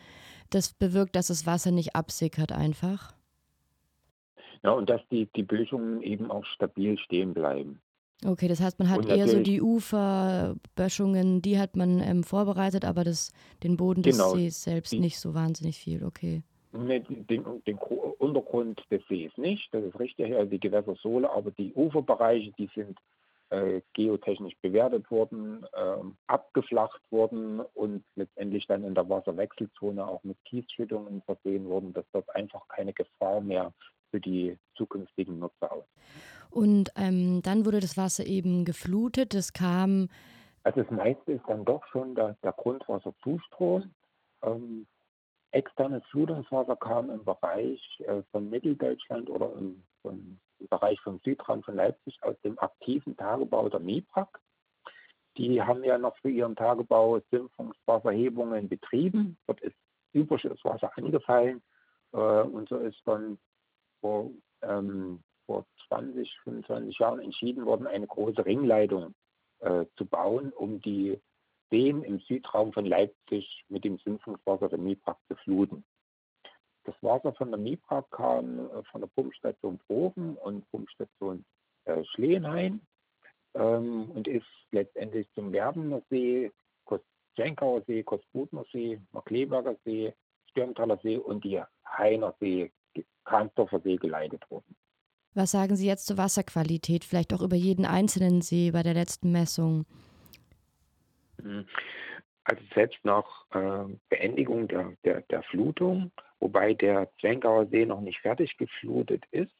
das 0.48 0.72
bewirkt, 0.72 1.16
dass 1.16 1.26
das 1.26 1.44
Wasser 1.44 1.70
nicht 1.70 1.94
absickert 1.94 2.52
einfach. 2.52 3.12
Ja, 4.62 4.70
und 4.70 4.88
dass 4.88 5.02
die, 5.10 5.28
die 5.36 5.42
Böschungen 5.42 6.00
eben 6.02 6.30
auch 6.30 6.46
stabil 6.46 6.98
stehen 6.98 7.34
bleiben. 7.34 7.82
Okay, 8.24 8.48
das 8.48 8.60
heißt, 8.60 8.78
man 8.78 8.88
hat 8.88 9.06
eher 9.06 9.28
so 9.28 9.40
die 9.40 9.60
Uferböschungen, 9.60 11.42
die 11.42 11.58
hat 11.58 11.76
man 11.76 12.00
ähm, 12.00 12.24
vorbereitet, 12.24 12.84
aber 12.84 13.04
das, 13.04 13.32
den 13.62 13.76
Boden 13.76 14.02
des 14.02 14.16
genau, 14.16 14.34
Sees 14.34 14.62
selbst 14.62 14.92
die, 14.92 15.00
nicht 15.00 15.18
so 15.18 15.34
wahnsinnig 15.34 15.78
viel, 15.78 16.02
okay. 16.04 16.42
Ne, 16.72 17.00
den, 17.00 17.44
den, 17.66 17.76
Untergrund 18.18 18.82
des 18.90 19.02
Sees 19.08 19.30
nicht, 19.36 19.72
das 19.72 19.84
ist 19.84 19.98
richtig, 20.00 20.34
also 20.34 20.50
die 20.50 20.58
Gewässersohle, 20.58 21.30
aber 21.30 21.50
die 21.50 21.72
Uferbereiche, 21.74 22.52
die 22.58 22.70
sind 22.74 22.98
äh, 23.50 23.82
geotechnisch 23.92 24.56
bewertet 24.62 25.10
worden, 25.10 25.64
äh, 25.74 25.96
abgeflacht 26.26 27.00
worden 27.10 27.60
und 27.74 28.02
letztendlich 28.16 28.66
dann 28.66 28.84
in 28.84 28.94
der 28.94 29.08
Wasserwechselzone 29.08 30.06
auch 30.06 30.24
mit 30.24 30.42
Kiesschüttungen 30.46 31.22
versehen 31.22 31.68
worden, 31.68 31.92
dass 31.92 32.06
dort 32.12 32.34
einfach 32.34 32.66
keine 32.68 32.94
Gefahr 32.94 33.42
mehr 33.42 33.72
für 34.14 34.20
die 34.20 34.56
zukünftigen 34.76 35.40
Nutzer 35.40 35.72
aus. 35.72 35.84
Und 36.48 36.90
ähm, 36.94 37.42
dann 37.42 37.66
wurde 37.66 37.80
das 37.80 37.96
Wasser 37.96 38.24
eben 38.24 38.64
geflutet. 38.64 39.34
Es 39.34 39.52
kam. 39.52 40.08
Also 40.62 40.82
das 40.82 40.90
meiste 40.92 41.32
ist 41.32 41.42
dann 41.48 41.64
doch 41.64 41.84
schon 41.88 42.14
der, 42.14 42.36
der 42.44 42.52
Grundwasserzustrom. 42.52 43.90
Ähm, 44.42 44.86
externes 45.50 46.04
Flutungswasser 46.12 46.76
kam 46.76 47.10
im 47.10 47.24
Bereich 47.24 47.80
äh, 48.06 48.22
von 48.30 48.48
Mitteldeutschland 48.50 49.28
oder 49.28 49.52
im, 49.58 49.82
im, 50.04 50.38
Bereich 50.70 51.00
vom 51.00 51.18
Südrand 51.24 51.64
von 51.64 51.74
Leipzig 51.74 52.16
aus 52.22 52.36
dem 52.42 52.56
aktiven 52.60 53.16
Tagebau 53.16 53.68
der 53.68 53.80
MIPRAG. 53.80 54.28
Die 55.36 55.60
haben 55.60 55.82
ja 55.82 55.98
noch 55.98 56.16
für 56.18 56.30
ihren 56.30 56.54
Tagebau 56.54 57.20
Sümpfungswasserhebungen 57.32 58.68
betrieben. 58.68 59.36
Dort 59.48 59.60
ist 59.60 59.74
Überschusswasser 60.12 60.96
angefallen 60.96 61.62
äh, 62.12 62.16
und 62.16 62.68
so 62.68 62.76
ist 62.76 63.02
dann 63.04 63.38
vor, 64.04 64.30
ähm, 64.60 65.22
vor 65.46 65.64
20, 65.88 66.30
25 66.44 66.98
Jahren 66.98 67.20
entschieden 67.20 67.64
worden, 67.64 67.86
eine 67.86 68.06
große 68.06 68.44
Ringleitung 68.44 69.14
äh, 69.60 69.86
zu 69.96 70.04
bauen, 70.04 70.52
um 70.52 70.78
die 70.82 71.18
Seen 71.70 72.02
im 72.02 72.18
Südraum 72.20 72.74
von 72.74 72.84
Leipzig 72.84 73.64
mit 73.70 73.82
dem 73.82 73.96
Sümpfungswasser 73.96 74.68
der 74.68 74.78
Miprak 74.78 75.16
zu 75.26 75.36
fluten. 75.36 75.86
Das 76.84 76.94
Wasser 77.00 77.32
von 77.32 77.50
der 77.50 77.58
Miprak 77.58 78.10
kam 78.10 78.58
äh, 78.58 78.82
von 78.90 79.00
der 79.00 79.08
Pumpstation 79.08 79.78
Proben 79.86 80.36
und 80.36 80.70
Pumpstation 80.70 81.42
äh, 81.86 82.04
Schlehenhain 82.14 82.82
ähm, 83.54 84.10
und 84.10 84.28
ist 84.28 84.44
letztendlich 84.70 85.26
zum 85.32 85.50
Werbener 85.50 86.02
See, 86.10 86.52
Kostschenkauer 86.84 87.80
See, 87.86 88.02
Kostbudner 88.02 88.66
See, 88.70 89.00
Markleberger 89.12 89.76
See, 89.86 90.12
Stürmtaler 90.50 90.98
See 91.02 91.16
und 91.16 91.42
die 91.42 91.62
Heiner 91.88 92.34
See 92.38 92.70
Kahnsdorfer 93.24 93.80
See 93.80 93.96
geleitet 93.96 94.42
wurden. 94.50 94.76
Was 95.34 95.50
sagen 95.50 95.74
Sie 95.74 95.86
jetzt 95.86 96.06
zur 96.06 96.16
Wasserqualität, 96.16 97.04
vielleicht 97.04 97.34
auch 97.34 97.42
über 97.42 97.56
jeden 97.56 97.84
einzelnen 97.84 98.40
See 98.40 98.70
bei 98.70 98.82
der 98.82 98.94
letzten 98.94 99.32
Messung? 99.32 99.84
Hm. 101.42 101.66
Also 102.44 102.62
selbst 102.74 102.98
nach 103.04 103.46
äh, 103.52 103.92
Beendigung 104.10 104.68
der, 104.68 104.92
der, 105.04 105.22
der, 105.22 105.42
Flutung, 105.44 106.12
wobei 106.40 106.74
der 106.74 107.10
Zwenkauer 107.20 107.66
See 107.66 107.86
noch 107.86 108.02
nicht 108.02 108.20
fertig 108.20 108.56
geflutet 108.58 109.24
ist, 109.30 109.52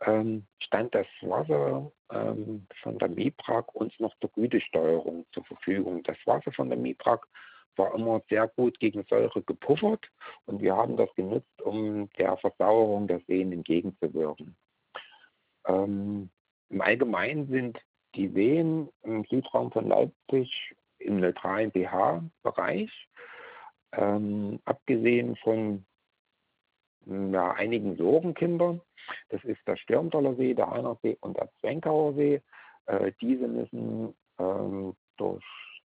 ähm, 0.00 0.46
stand 0.60 0.94
das 0.94 1.06
Wasser 1.22 1.90
ähm, 2.12 2.66
von 2.82 2.98
der 2.98 3.08
MIPRAG 3.08 3.74
uns 3.74 3.92
noch 3.98 4.14
zur 4.20 4.30
Gütesteuerung 4.30 5.26
zur 5.32 5.44
Verfügung. 5.44 6.02
Das 6.04 6.16
Wasser 6.24 6.52
von 6.52 6.68
der 6.68 6.78
MIPRAG 6.78 7.26
war 7.76 7.94
immer 7.94 8.22
sehr 8.28 8.48
gut 8.48 8.78
gegen 8.80 9.04
Säure 9.04 9.42
gepuffert 9.42 10.06
und 10.46 10.60
wir 10.60 10.76
haben 10.76 10.96
das 10.96 11.12
genutzt, 11.14 11.62
um 11.62 12.08
der 12.18 12.36
Versauerung 12.36 13.06
der 13.06 13.20
Seen 13.26 13.52
entgegenzuwirken. 13.52 14.56
Ähm, 15.66 16.30
Im 16.70 16.80
Allgemeinen 16.80 17.48
sind 17.48 17.78
die 18.14 18.28
Seen 18.28 18.88
im 19.02 19.24
Südraum 19.24 19.70
von 19.72 19.88
Leipzig 19.88 20.74
im 20.98 21.20
neutralen 21.20 21.72
pH-Bereich, 21.72 22.90
ähm, 23.92 24.60
abgesehen 24.64 25.36
von 25.36 25.84
ja, 27.06 27.52
einigen 27.52 27.96
Sorgenkindern. 27.96 28.80
Das 29.28 29.44
ist 29.44 29.60
der 29.66 29.76
Stürmtaler 29.76 30.34
See, 30.36 30.54
der 30.54 30.70
Heinersee 30.70 31.16
und 31.20 31.36
der 31.36 31.50
Zwenkauer 31.60 32.14
See. 32.14 32.40
Äh, 32.86 33.12
diese 33.20 33.46
müssen 33.46 34.14
ähm, 34.38 34.94
durch 35.16 35.44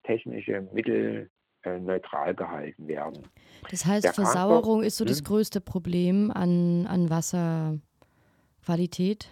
technische 0.05 0.63
Mittel 0.73 1.31
neutral 1.65 2.35
gehalten 2.35 2.89
werden. 2.89 3.29
Das 3.71 3.87
heißt, 3.87 4.05
Der 4.05 4.13
Versauerung 4.13 4.83
ist 4.83 4.97
so 4.97 5.05
das 5.05 5.19
hm? 5.19 5.25
größte 5.25 5.61
Problem 5.61 6.31
an, 6.31 6.87
an 6.87 7.11
Wasserqualität? 7.11 9.29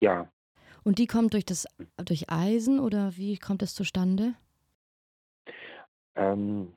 Ja. 0.00 0.30
Und 0.84 0.98
die 0.98 1.06
kommt 1.06 1.34
durch, 1.34 1.44
das, 1.44 1.66
durch 2.04 2.30
Eisen 2.30 2.78
oder 2.78 3.16
wie 3.16 3.38
kommt 3.38 3.62
das 3.62 3.74
zustande? 3.74 4.34
Ähm, 6.14 6.72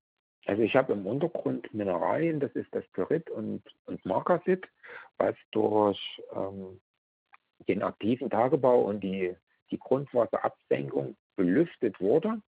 also 0.46 0.64
ich 0.64 0.76
habe 0.76 0.94
im 0.94 1.06
Untergrund 1.06 1.72
Mineralien, 1.74 2.40
das 2.40 2.52
ist 2.54 2.74
das 2.74 2.88
Pyrit 2.94 3.30
und, 3.30 3.62
und 3.86 4.04
Markasit, 4.06 4.66
was 5.18 5.36
durch 5.52 6.00
ähm, 6.36 6.80
den 7.68 7.84
aktiven 7.84 8.30
Tagebau 8.30 8.82
und 8.82 9.02
die, 9.02 9.36
die 9.70 9.78
Grundwasserabsenkung 9.78 11.16
belüftet 11.36 12.00
wurde. 12.00 12.42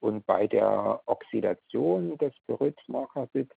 Und 0.00 0.26
bei 0.26 0.46
der 0.46 1.00
Oxidation 1.06 2.18
des 2.18 2.32
Pyritmarkasit 2.46 3.50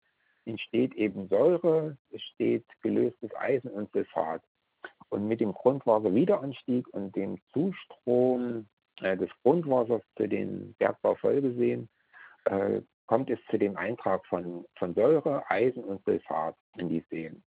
entsteht 0.45 0.93
eben 0.95 1.27
Säure, 1.27 1.97
es 2.11 2.21
steht 2.21 2.65
gelöstes 2.81 3.33
Eisen 3.35 3.69
und 3.71 3.91
Sulfat. 3.91 4.41
Und 5.09 5.27
mit 5.27 5.39
dem 5.39 5.53
Grundwasserwiederanstieg 5.53 6.87
und 6.89 7.15
dem 7.15 7.39
Zustrom 7.53 8.67
äh, 9.01 9.17
des 9.17 9.29
Grundwassers 9.43 10.01
zu 10.15 10.27
den 10.27 10.73
Bergbaufolgeseen 10.75 11.89
äh, 12.45 12.81
kommt 13.05 13.29
es 13.29 13.39
zu 13.49 13.57
dem 13.57 13.77
Eintrag 13.77 14.25
von, 14.25 14.65
von 14.77 14.93
Säure, 14.93 15.49
Eisen 15.49 15.83
und 15.83 16.03
Sulfat 16.03 16.55
in 16.77 16.89
die 16.89 17.03
Seen. 17.09 17.43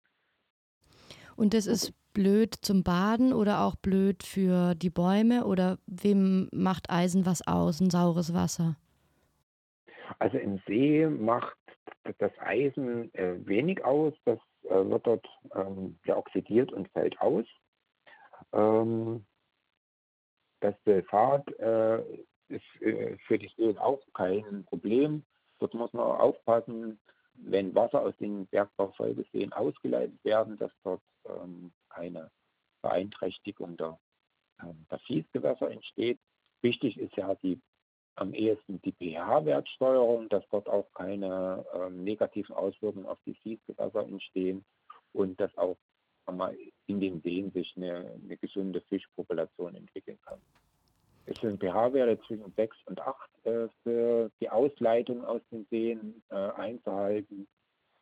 Und 1.37 1.55
das 1.55 1.67
ist 1.67 1.95
blöd 2.13 2.55
zum 2.55 2.83
Baden 2.83 3.33
oder 3.33 3.63
auch 3.65 3.77
blöd 3.77 4.23
für 4.23 4.75
die 4.75 4.91
Bäume 4.91 5.45
oder 5.45 5.79
wem 5.87 6.49
macht 6.53 6.91
Eisen 6.91 7.27
was 7.27 7.47
aus, 7.47 7.81
ein 7.81 7.91
saures 7.91 8.35
Wasser? 8.35 8.77
Also 10.19 10.39
im 10.39 10.61
See 10.67 11.07
macht 11.07 11.57
das 12.19 12.33
Eisen 12.39 13.13
äh, 13.15 13.35
wenig 13.47 13.85
aus, 13.85 14.15
das 14.25 14.39
äh, 14.65 14.75
wird 14.75 15.07
dort 15.07 15.27
ähm, 15.55 15.99
ja, 16.05 16.17
oxidiert 16.17 16.73
und 16.73 16.89
fällt 16.89 17.21
aus. 17.21 17.47
Ähm, 18.53 19.25
das 20.61 20.75
Sulfat 20.85 21.49
äh, 21.59 22.01
ist 22.49 22.83
äh, 22.83 23.17
für 23.27 23.39
die 23.39 23.51
Seen 23.57 23.79
auch 23.79 24.01
kein 24.15 24.65
Problem. 24.65 25.25
Dort 25.59 25.75
muss 25.75 25.93
man 25.93 26.05
aufpassen, 26.05 27.01
wenn 27.43 27.75
Wasser 27.75 28.03
aus 28.03 28.17
den 28.19 28.47
Bergbaufolgeseen 28.47 29.53
ausgeleitet 29.53 30.23
werden, 30.25 30.57
dass 30.59 30.73
dort 30.83 31.03
ähm, 31.27 31.73
keine 31.89 32.31
Beeinträchtigung 32.83 33.77
der, 33.77 33.99
ähm, 34.63 34.87
der 34.91 34.99
Fließgewässer 35.01 35.71
entsteht. 35.71 36.19
Wichtig 36.63 36.99
ist 36.99 37.17
ja 37.17 37.35
die 37.37 37.61
am 38.17 38.35
ehesten 38.35 38.81
die 38.83 38.93
pH-Wertsteuerung, 38.93 40.29
dass 40.29 40.45
dort 40.51 40.69
auch 40.69 40.93
keine 40.93 41.65
ähm, 41.75 42.05
negativen 42.05 42.55
Auswirkungen 42.55 43.07
auf 43.07 43.19
die 43.25 43.35
Fließgewässer 43.35 44.07
entstehen 44.07 44.65
und 45.13 45.41
dass 45.41 45.57
auch 45.57 45.77
in 46.87 47.01
den 47.01 47.21
Seen 47.23 47.51
sich 47.51 47.77
eine, 47.77 48.19
eine 48.23 48.37
gesunde 48.37 48.81
Fischpopulation 48.83 49.75
entwickeln 49.75 50.19
kann. 50.25 50.41
Es 51.31 51.41
sind 51.41 51.61
pH-Werte 51.61 52.21
zwischen 52.27 52.53
6 52.57 52.77
und 52.87 53.01
8 53.01 53.17
äh, 53.45 53.69
für 53.85 54.31
die 54.41 54.51
Ausleitung 54.51 55.25
aus 55.25 55.41
den 55.53 55.65
Seen 55.71 56.21
äh, 56.31 56.35
einzuhalten. 56.35 57.47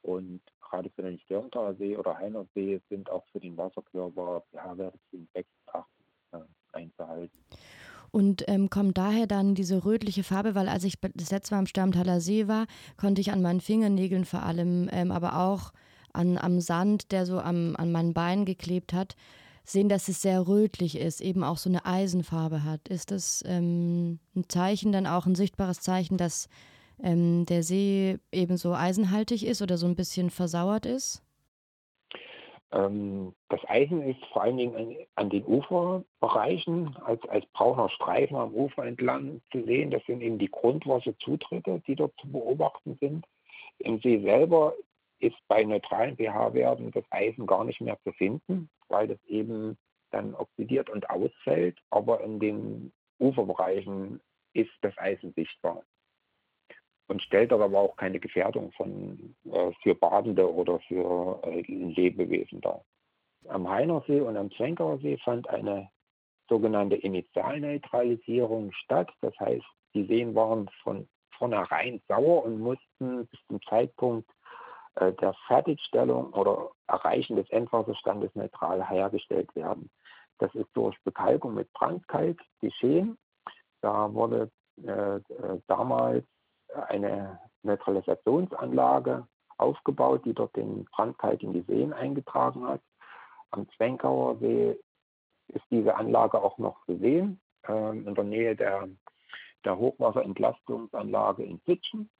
Und 0.01 0.41
gerade 0.63 0.89
für 0.97 1.03
den 1.03 1.19
Störntaler 1.21 1.75
See 1.75 1.95
oder 1.95 2.17
Heiner 2.17 2.47
See 2.55 2.81
sind 2.89 3.11
auch 3.11 3.25
für 3.31 3.41
den 3.41 3.55
Wasserkörper 3.59 4.43
pH-Werte 4.51 4.99
zwischen 5.11 5.29
6 5.35 5.49
und 5.67 5.75
8 5.75 5.87
äh, 6.33 6.39
einzuhalten. 6.73 7.39
Und 8.11 8.49
ähm, 8.49 8.71
kommt 8.71 8.97
daher 8.97 9.27
dann 9.27 9.55
diese 9.55 9.85
rötliche 9.85 10.25
Farbe, 10.25 10.55
weil 10.55 10.67
als 10.67 10.85
ich 10.85 10.99
das 10.99 11.31
letzte 11.31 11.55
Mal 11.55 11.59
am 11.59 11.67
Sterntaler 11.67 12.21
See 12.21 12.49
war, 12.49 12.67
konnte 12.97 13.21
ich 13.21 13.31
an 13.31 13.43
meinen 13.43 13.61
Fingernägeln 13.61 14.25
vor 14.25 14.43
allem, 14.43 14.89
ähm, 14.91 15.13
aber 15.13 15.39
auch 15.39 15.73
an, 16.15 16.39
am 16.39 16.63
Sand, 16.63 17.13
der 17.13 17.27
so 17.27 17.39
am, 17.39 17.77
an 17.77 17.93
meinen 17.93 18.15
Beinen 18.15 18.47
geklebt 18.47 18.95
hat, 18.95 19.17
sehen, 19.71 19.89
dass 19.89 20.09
es 20.09 20.23
sehr 20.23 20.47
rötlich 20.47 20.99
ist, 20.99 21.21
eben 21.21 21.45
auch 21.45 21.57
so 21.57 21.69
eine 21.69 21.85
Eisenfarbe 21.85 22.65
hat. 22.65 22.89
Ist 22.89 23.11
das 23.11 23.45
ähm, 23.47 24.19
ein 24.35 24.49
Zeichen, 24.49 24.93
dann 24.93 25.07
auch 25.07 25.27
ein 25.27 25.35
sichtbares 25.35 25.81
Zeichen, 25.81 26.17
dass 26.17 26.49
ähm, 27.03 27.45
der 27.47 27.63
See 27.63 28.19
eben 28.33 28.57
so 28.57 28.73
eisenhaltig 28.73 29.47
ist 29.47 29.63
oder 29.63 29.77
so 29.77 29.87
ein 29.87 29.97
bisschen 29.97 30.31
versauert 30.31 30.87
ist? 30.87 31.23
Ähm, 32.73 33.35
das 33.49 33.61
Eisen 33.67 34.03
ist 34.03 34.23
vor 34.33 34.43
allen 34.43 34.57
Dingen 34.57 34.77
an, 34.77 34.97
an, 35.15 35.31
den 35.31 35.45
Uferbereichen 35.47 36.97
als, 36.99 37.23
als 37.29 37.47
brauner 37.53 37.89
Streifen 37.91 38.37
am 38.37 38.55
Ufer 38.55 38.85
entlang 38.85 39.41
zu 39.53 39.65
sehen. 39.65 39.91
Das 39.91 40.05
sind 40.07 40.21
eben 40.21 40.39
die 40.39 40.51
Grundwasserzutritte, 40.51 41.83
die 41.87 41.95
dort 41.95 42.13
zu 42.21 42.31
beobachten 42.31 42.99
sind. 43.01 43.27
Im 43.79 44.01
See 44.01 44.21
selber 44.21 44.75
ist 45.21 45.37
bei 45.49 45.65
neutralen 45.65 46.17
pH-Werten 46.17 46.91
das 46.91 47.05
Eisen 47.11 47.47
gar 47.47 47.65
nicht 47.65 47.81
mehr 47.81 47.99
zu 48.05 48.13
finden, 48.13 48.69
weil 48.89 49.09
das 49.09 49.23
eben 49.27 49.77
dann 50.11 50.35
oxidiert 50.35 50.91
und 50.91 51.09
ausfällt. 51.11 51.79
Aber 51.91 52.23
in 52.23 52.41
den 52.41 52.93
Uferbereichen 53.19 54.21
ist 54.53 54.73
das 54.83 54.97
Eisen 54.99 55.33
sichtbar 55.35 55.83
und 57.09 57.23
stellt 57.23 57.53
aber 57.53 57.79
auch 57.79 57.97
keine 57.97 58.21
Gefährdung 58.21 58.71
von, 58.73 59.35
äh, 59.51 59.73
für 59.83 59.95
Badende 59.95 60.53
oder 60.53 60.79
für 60.81 61.41
äh, 61.45 61.63
Lebewesen 61.63 62.61
dar. 62.61 62.85
Am 63.49 63.69
Heinersee 63.69 64.21
und 64.21 64.37
am 64.37 64.51
Zwenkauer 64.53 64.99
See 64.99 65.17
fand 65.19 65.49
eine 65.49 65.89
sogenannte 66.49 66.97
Initialneutralisierung 66.97 68.73
statt. 68.73 69.11
Das 69.21 69.35
heißt, 69.41 69.65
die 69.95 70.05
Seen 70.07 70.35
waren 70.35 70.69
von 70.83 71.09
vornherein 71.39 72.01
sauer 72.09 72.45
und 72.45 72.59
mussten 72.59 73.27
bis 73.27 73.41
zum 73.49 73.63
Zeitpunkt 73.63 74.29
der 74.99 75.35
Fertigstellung 75.47 76.33
oder 76.33 76.71
Erreichen 76.87 77.37
des 77.37 77.49
Endwasserstandes 77.51 78.35
neutral 78.35 78.89
hergestellt 78.89 79.55
werden. 79.55 79.91
Das 80.39 80.55
ist 80.55 80.69
durch 80.75 80.97
Bekalkung 81.05 81.55
mit 81.55 81.73
Brandkalk 81.73 82.41
geschehen. 82.61 83.19
Da 83.81 84.13
wurde 84.13 84.51
äh, 84.85 85.17
äh 85.17 85.61
damals 85.67 86.25
eine 86.89 87.39
Neutralisationsanlage 87.63 89.27
aufgebaut, 89.57 90.25
die 90.25 90.35
dort 90.35 90.55
den 90.57 90.85
Brandkalk 90.85 91.43
in 91.43 91.53
die 91.53 91.63
Seen 91.63 91.93
eingetragen 91.93 92.67
hat. 92.67 92.81
Am 93.51 93.69
Zwenkauer 93.77 94.37
See 94.39 94.79
ist 95.49 95.65
diese 95.71 95.97
Anlage 95.97 96.41
auch 96.43 96.59
noch 96.59 96.85
zu 96.87 96.97
sehen, 96.99 97.41
äh, 97.67 97.91
in 97.91 98.15
der 98.15 98.25
Nähe 98.25 98.55
der, 98.55 98.89
der 99.65 99.79
Hochwasserentlastungsanlage 99.79 101.45
in 101.45 101.59
Fitschen. 101.61 102.11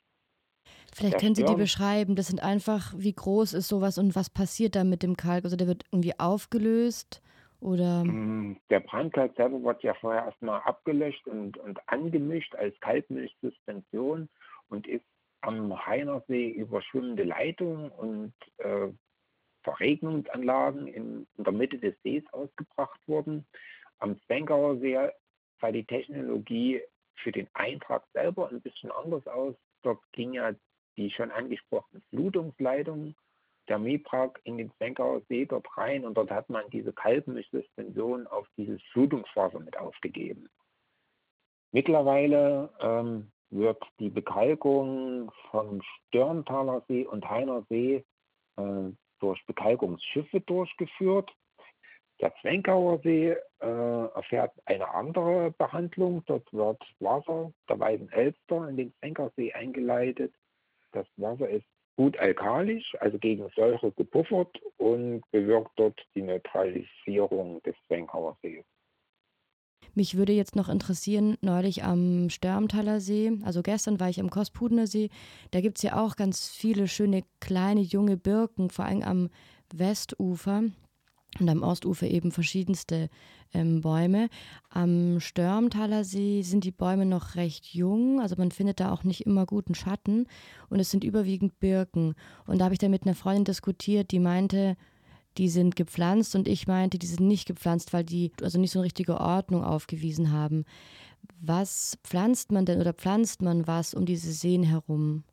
Vielleicht 0.95 1.21
können 1.21 1.35
Sie 1.35 1.45
die 1.45 1.55
beschreiben. 1.55 2.17
Das 2.17 2.29
sind 2.29 2.43
einfach, 2.43 2.95
wie 2.97 3.13
groß 3.13 3.55
ist 3.55 3.69
sowas 3.69 3.99
und 3.99 4.17
was 4.17 4.31
passiert 4.31 4.75
da 4.75 4.85
mit 4.85 5.03
dem 5.03 5.17
Kalk? 5.17 5.45
Also 5.45 5.57
der 5.57 5.67
wird 5.67 5.85
irgendwie 5.93 6.19
aufgelöst 6.19 7.23
oder? 7.61 8.05
Mm, 8.05 8.57
der 8.71 8.81
Brandkalk 8.81 9.35
selber 9.37 9.63
wird 9.63 9.83
ja 9.83 9.95
vorher 9.95 10.25
erstmal 10.25 10.61
abgelöscht 10.61 11.27
und, 11.27 11.59
und 11.59 11.81
angemischt 11.89 12.55
als 12.55 12.79
Kalkmilchsuspension 12.81 14.29
und 14.69 14.87
ist 14.87 15.05
am 15.41 15.87
Heinersee 15.87 16.51
über 16.51 16.83
schwimmende 16.83 17.25
Leitungen 17.25 17.91
und 17.91 18.35
äh, 18.59 18.89
Verregnungsanlagen 19.63 20.87
in, 20.87 21.27
in, 21.37 21.45
der 21.45 21.53
Mitte 21.53 21.79
des 21.79 21.95
Sees 22.03 22.25
ausgebracht 22.33 23.01
worden. 23.07 23.47
Am 23.99 24.21
Zwenkauer 24.23 24.79
See 24.79 24.99
sah 25.61 25.73
die 25.73 25.85
Technologie 25.85 26.81
für 27.17 27.33
den 27.33 27.49
Eintrag 27.55 28.05
selber 28.13 28.49
ein 28.49 28.61
bisschen 28.61 28.93
anders 28.93 29.27
aus. 29.27 29.55
Dort 29.83 30.01
ging 30.13 30.33
ja 30.33 30.53
die 30.99 31.11
schon 31.11 31.31
angesprochene 31.31 32.03
Flutungsleitung 32.11 33.15
der 33.69 33.79
Miprak 33.79 34.41
in 34.45 34.59
den 34.59 34.73
Zwenkauer 34.77 35.23
See 35.29 35.47
dort 35.47 35.67
rein 35.77 36.05
und 36.05 36.15
dort 36.15 36.31
hat 36.31 36.49
man 36.51 36.69
diese 36.71 36.93
Kalbenmischsuspension 36.93 38.27
auf 38.27 38.47
dieses 38.57 38.83
Flutungswasser 38.93 39.61
mit 39.61 39.79
aufgegeben. 39.79 40.49
Mittlerweile 41.71 42.71
ähm, 42.81 43.31
wird 43.51 43.83
die 44.01 44.09
Bekalkung 44.09 45.31
vom 45.51 45.81
Störntaler 45.83 46.83
See 46.89 47.07
und 47.07 47.29
Heiner 47.29 47.65
See 47.69 48.05
äh, 48.57 48.91
durch 49.21 49.45
Bekalkungsschiffe 49.47 50.41
durchgeführt. 50.41 51.31
Der 52.21 52.35
Zwenkauer 52.41 52.99
See 53.05 53.37
äh, 53.61 53.67
erfährt 53.67 54.53
eine 54.65 54.93
andere 54.93 55.53
Behandlung. 55.53 56.25
Dort 56.27 56.53
wird 56.53 56.83
Wasser 56.99 57.53
der 57.69 57.79
Weißen 57.79 58.11
Elster 58.11 58.69
in 58.69 58.77
den 58.77 58.95
Zwenkauer 58.95 59.31
See 59.37 59.53
eingeleitet. 59.53 60.33
Das 60.93 61.07
Wasser 61.17 61.49
ist 61.49 61.67
gut 61.97 62.17
alkalisch, 62.19 62.97
also 63.01 63.19
gegen 63.19 63.49
Säure 63.57 63.91
gepuffert 63.93 64.57
und 64.77 65.23
bewirkt 65.33 65.73
dort 65.77 66.01
die 66.15 66.23
Neutralisierung 66.23 67.61
des 67.63 67.75
Zwenkauer 67.89 68.37
Sees. 68.41 68.65
Mich 69.95 70.17
würde 70.17 70.33
jetzt 70.33 70.55
noch 70.55 70.69
interessieren, 70.69 71.37
neulich 71.41 71.83
am 71.83 72.31
Störmtaler 72.31 73.01
See, 73.01 73.33
also 73.45 73.63
gestern 73.63 73.99
war 73.99 74.09
ich 74.09 74.21
am 74.21 74.31
Kospudener 74.31 74.87
See, 74.87 75.11
da 75.51 75.61
gibt 75.61 75.79
es 75.79 75.83
ja 75.83 76.01
auch 76.01 76.15
ganz 76.15 76.49
viele 76.49 76.87
schöne 76.87 77.25
kleine 77.41 77.81
junge 77.81 78.17
Birken, 78.17 78.71
vor 78.71 78.85
allem 78.85 79.03
am 79.03 79.31
Westufer 79.75 80.65
und 81.39 81.49
am 81.49 81.63
Ostufer 81.63 82.07
eben 82.07 82.33
verschiedenste 82.33 83.09
ähm, 83.55 83.81
Bäume. 83.81 84.29
Am 84.71 85.21
Störmtaler 85.21 86.05
See 86.05 86.43
sind 86.43 86.65
die 86.65 86.71
Bäume 86.71 87.07
noch 87.07 87.37
recht 87.37 87.67
jung, 87.67 88.21
also 88.21 88.37
man 88.37 88.51
findet 88.51 88.81
da 88.81 88.93
auch 88.93 89.05
nicht 89.05 89.27
immer 89.27 89.47
guten 89.47 89.75
Schatten 89.75 90.27
und 90.69 90.81
es 90.81 90.91
sind 90.91 91.05
überwiegend 91.05 91.61
Birken. 91.61 92.15
Und 92.47 92.59
da 92.59 92.65
habe 92.65 92.75
ich 92.75 92.79
dann 92.79 92.91
mit 92.91 93.05
einer 93.05 93.15
Freundin 93.15 93.45
diskutiert, 93.45 94.11
die 94.11 94.21
meinte, 94.21 94.77
die 95.37 95.49
sind 95.49 95.77
gepflanzt 95.77 96.35
und 96.35 96.49
ich 96.49 96.67
meinte, 96.67 96.99
die 96.99 97.07
sind 97.07 97.27
nicht 97.27 97.47
gepflanzt, 97.47 97.93
weil 97.93 98.05
die 98.05 98.33
also 98.43 98.59
nicht 98.59 98.73
so 98.73 98.81
eine 98.81 98.87
richtige 98.87 99.21
Ordnung 99.21 99.63
aufgewiesen 99.63 100.33
haben. 100.33 100.65
Was 101.41 101.99
pflanzt 102.03 102.51
man 102.51 102.65
denn 102.65 102.81
oder 102.81 102.93
pflanzt 102.93 103.43
man 103.43 103.67
was 103.67 103.95
um 103.95 104.07
diese 104.07 104.33
Seen 104.33 104.65
herum? 104.65 105.25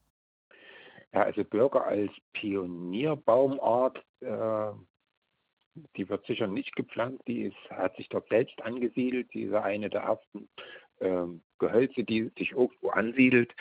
Ja, 1.13 1.23
also 1.23 1.43
Birke 1.43 1.81
als 1.81 2.11
Pionierbaumart 2.33 3.97
äh, 4.19 4.71
die 5.97 6.09
wird 6.09 6.25
sicher 6.25 6.47
nicht 6.47 6.75
gepflanzt, 6.75 7.21
die 7.27 7.43
ist, 7.43 7.69
hat 7.69 7.95
sich 7.97 8.09
dort 8.09 8.27
selbst 8.29 8.61
angesiedelt. 8.61 9.33
Die 9.33 9.43
ist 9.43 9.53
eine 9.53 9.89
der 9.89 10.01
ersten 10.01 10.49
ähm, 11.01 11.41
Gehölze, 11.59 12.03
die 12.03 12.31
sich 12.37 12.51
irgendwo 12.51 12.89
ansiedelt. 12.89 13.53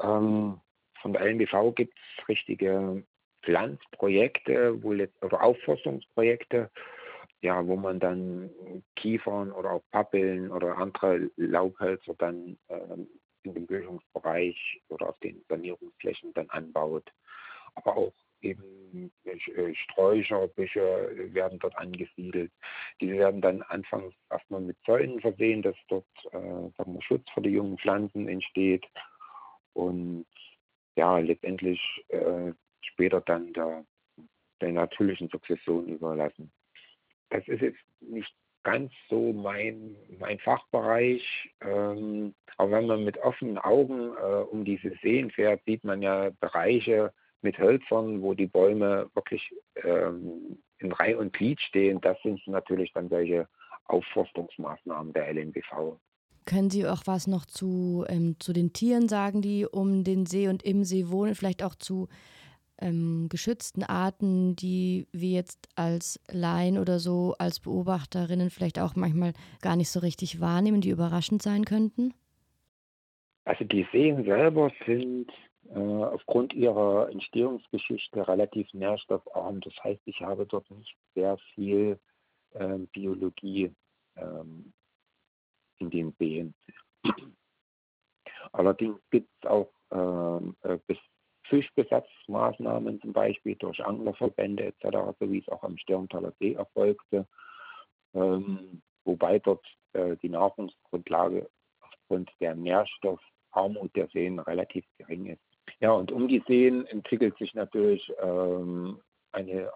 Ähm, 0.00 0.60
von 1.00 1.12
der 1.12 1.22
LNBV 1.22 1.74
gibt 1.74 1.94
es 1.96 2.28
richtige 2.28 3.02
Pflanzprojekte 3.42 4.82
wo 4.82 4.90
oder 4.90 5.42
Aufforstungsprojekte, 5.42 6.70
ja, 7.40 7.66
wo 7.66 7.76
man 7.76 7.98
dann 7.98 8.50
Kiefern 8.96 9.50
oder 9.50 9.72
auch 9.72 9.82
Pappeln 9.90 10.50
oder 10.50 10.76
andere 10.76 11.30
Laubhölzer 11.36 12.14
dann 12.18 12.58
ähm, 12.68 13.08
in 13.42 13.54
dem 13.54 13.66
Böschungsbereich 13.66 14.82
oder 14.88 15.08
auf 15.08 15.18
den 15.20 15.42
Sanierungsflächen 15.48 16.34
dann 16.34 16.50
anbaut. 16.50 17.10
Aber 17.74 17.96
auch 17.96 18.12
eben 18.42 19.12
äh, 19.24 19.74
Sträucher, 19.74 20.48
Büsche 20.48 21.10
werden 21.32 21.58
dort 21.58 21.76
angesiedelt. 21.76 22.50
Diese 23.00 23.14
werden 23.14 23.40
dann 23.40 23.62
anfangs 23.62 24.14
erstmal 24.30 24.60
mit 24.60 24.76
Zäunen 24.84 25.20
versehen, 25.20 25.62
dass 25.62 25.76
dort 25.88 26.06
äh, 26.32 26.38
wir, 26.38 27.02
Schutz 27.02 27.28
für 27.32 27.42
die 27.42 27.50
jungen 27.50 27.78
Pflanzen 27.78 28.28
entsteht 28.28 28.86
und 29.74 30.26
ja, 30.96 31.18
letztendlich 31.18 31.80
äh, 32.08 32.52
später 32.82 33.20
dann 33.22 33.52
der, 33.52 33.84
der 34.60 34.72
natürlichen 34.72 35.28
Sukzession 35.28 35.88
überlassen. 35.88 36.50
Das 37.30 37.46
ist 37.46 37.62
jetzt 37.62 37.80
nicht 38.00 38.34
ganz 38.62 38.92
so 39.08 39.32
mein, 39.32 39.96
mein 40.18 40.38
Fachbereich. 40.38 41.50
Ähm, 41.62 42.34
aber 42.56 42.72
wenn 42.72 42.86
man 42.86 43.04
mit 43.04 43.18
offenen 43.18 43.58
Augen 43.58 44.14
äh, 44.16 44.42
um 44.50 44.64
diese 44.64 44.90
Seen 45.02 45.30
fährt, 45.30 45.62
sieht 45.64 45.84
man 45.84 46.02
ja 46.02 46.30
Bereiche, 46.40 47.12
mit 47.42 47.58
Hölzern, 47.58 48.22
wo 48.22 48.34
die 48.34 48.46
Bäume 48.46 49.10
wirklich 49.14 49.54
ähm, 49.82 50.58
in 50.78 50.92
Reihe 50.92 51.18
und 51.18 51.32
Glied 51.32 51.60
stehen, 51.60 52.00
das 52.00 52.20
sind 52.22 52.40
natürlich 52.46 52.92
dann 52.92 53.08
solche 53.08 53.48
Aufforstungsmaßnahmen 53.84 55.12
der 55.12 55.32
LNBV. 55.32 55.98
Können 56.46 56.70
Sie 56.70 56.86
auch 56.86 57.02
was 57.04 57.26
noch 57.26 57.44
zu, 57.44 58.04
ähm, 58.08 58.36
zu 58.38 58.52
den 58.52 58.72
Tieren 58.72 59.08
sagen, 59.08 59.42
die 59.42 59.66
um 59.66 60.04
den 60.04 60.26
See 60.26 60.48
und 60.48 60.62
im 60.62 60.84
See 60.84 61.08
wohnen, 61.08 61.34
vielleicht 61.34 61.62
auch 61.62 61.74
zu 61.74 62.08
ähm, 62.80 63.28
geschützten 63.28 63.82
Arten, 63.82 64.56
die 64.56 65.06
wir 65.12 65.30
jetzt 65.30 65.68
als 65.76 66.18
Laien 66.30 66.78
oder 66.78 66.98
so, 66.98 67.34
als 67.38 67.60
Beobachterinnen 67.60 68.50
vielleicht 68.50 68.78
auch 68.78 68.96
manchmal 68.96 69.32
gar 69.60 69.76
nicht 69.76 69.90
so 69.90 70.00
richtig 70.00 70.40
wahrnehmen, 70.40 70.80
die 70.80 70.90
überraschend 70.90 71.42
sein 71.42 71.64
könnten? 71.64 72.14
Also 73.44 73.64
die 73.64 73.86
Seen 73.92 74.24
selber 74.24 74.70
sind 74.86 75.30
aufgrund 75.74 76.52
ihrer 76.52 77.08
Entstehungsgeschichte 77.10 78.26
relativ 78.26 78.72
nährstoffarm. 78.74 79.60
Das 79.60 79.74
heißt, 79.84 80.02
ich 80.06 80.20
habe 80.20 80.44
dort 80.46 80.68
nicht 80.70 80.96
sehr 81.14 81.38
viel 81.54 82.00
äh, 82.52 82.78
Biologie 82.92 83.72
ähm, 84.16 84.72
in 85.78 85.90
den 85.90 86.12
Seen. 86.18 86.54
Allerdings 88.52 88.98
gibt 89.10 89.28
es 89.40 89.48
auch 89.48 89.70
ähm, 89.90 90.56
äh, 90.62 90.78
Fischbesatzmaßnahmen 91.44 93.00
zum 93.00 93.12
Beispiel 93.12 93.56
durch 93.56 93.84
Anglerverbände 93.84 94.64
etc., 94.66 95.16
so 95.18 95.30
wie 95.30 95.38
es 95.38 95.48
auch 95.48 95.62
am 95.62 95.76
Sterntaler 95.78 96.32
See 96.38 96.54
erfolgte, 96.54 97.26
ähm, 98.14 98.82
wobei 99.04 99.38
dort 99.38 99.66
äh, 99.92 100.16
die 100.18 100.28
Nahrungsgrundlage 100.28 101.50
aufgrund 101.80 102.30
der 102.40 102.54
Nährstoffarmut 102.54 103.94
der 103.96 104.08
Seen 104.08 104.38
relativ 104.38 104.84
gering 104.98 105.26
ist. 105.26 105.49
Ja, 105.80 105.92
und 105.92 106.12
um 106.12 106.28
die 106.28 106.42
Seen 106.46 106.86
entwickelt 106.86 107.36
sich 107.38 107.54
natürlich 107.54 108.12
ähm, 108.20 109.00
eine 109.32 109.72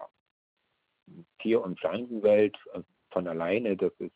Tier- 1.39 1.63
und 1.63 1.79
Pflanzenwelt 1.79 2.55
äh, 2.73 2.81
von 3.09 3.27
alleine. 3.27 3.75
Das 3.75 3.91
ist 3.97 4.13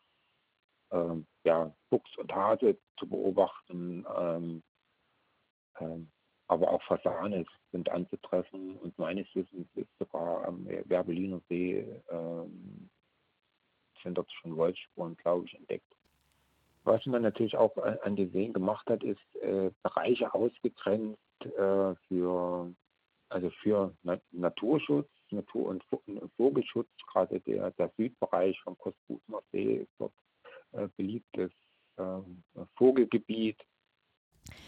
ähm, 0.91 1.25
ja, 1.43 1.73
Fuchs 1.89 2.15
und 2.17 2.33
Hase 2.33 2.77
zu 2.99 3.07
beobachten, 3.07 4.05
ähm, 4.17 4.63
ähm, 5.79 6.11
aber 6.47 6.71
auch 6.71 6.81
Fasane 6.83 7.45
sind 7.71 7.89
anzutreffen 7.89 8.77
und 8.77 8.97
meines 8.97 9.27
Wissens 9.35 9.67
ist 9.75 9.89
sogar 9.99 10.45
am 10.45 10.65
Werbeliner 10.85 11.41
See 11.47 11.85
ähm, 12.09 12.89
sind 14.01 14.17
dort 14.17 14.31
schon 14.31 14.55
Wolfsspuren, 14.55 15.15
glaube 15.17 15.45
ich, 15.45 15.55
entdeckt. 15.55 15.95
Was 16.85 17.05
man 17.05 17.21
natürlich 17.21 17.55
auch 17.57 17.75
an 17.77 18.15
den 18.15 18.31
Seen 18.31 18.53
gemacht 18.53 18.89
hat, 18.89 19.03
ist 19.03 19.35
äh, 19.41 19.69
Bereiche 19.83 20.33
ausgegrenzt 20.33 21.19
äh, 21.45 21.95
für, 22.07 22.73
also 23.29 23.49
für 23.61 23.93
Na 24.03 24.19
Naturschutz, 24.31 25.09
Natur- 25.31 25.67
und, 25.67 25.83
Vogelschutz. 26.37 26.89
Gerade 27.11 27.39
der, 27.41 27.71
der 27.71 27.91
Südbereich 27.97 28.59
vom 28.61 28.77
Kostbuchner 28.77 29.41
See 29.51 29.75
ist 29.75 29.91
dort 29.97 30.13
äh, 30.71 30.87
beliebtes 30.97 31.51
ähm, 31.97 32.43
Vogelgebiet. 32.75 33.57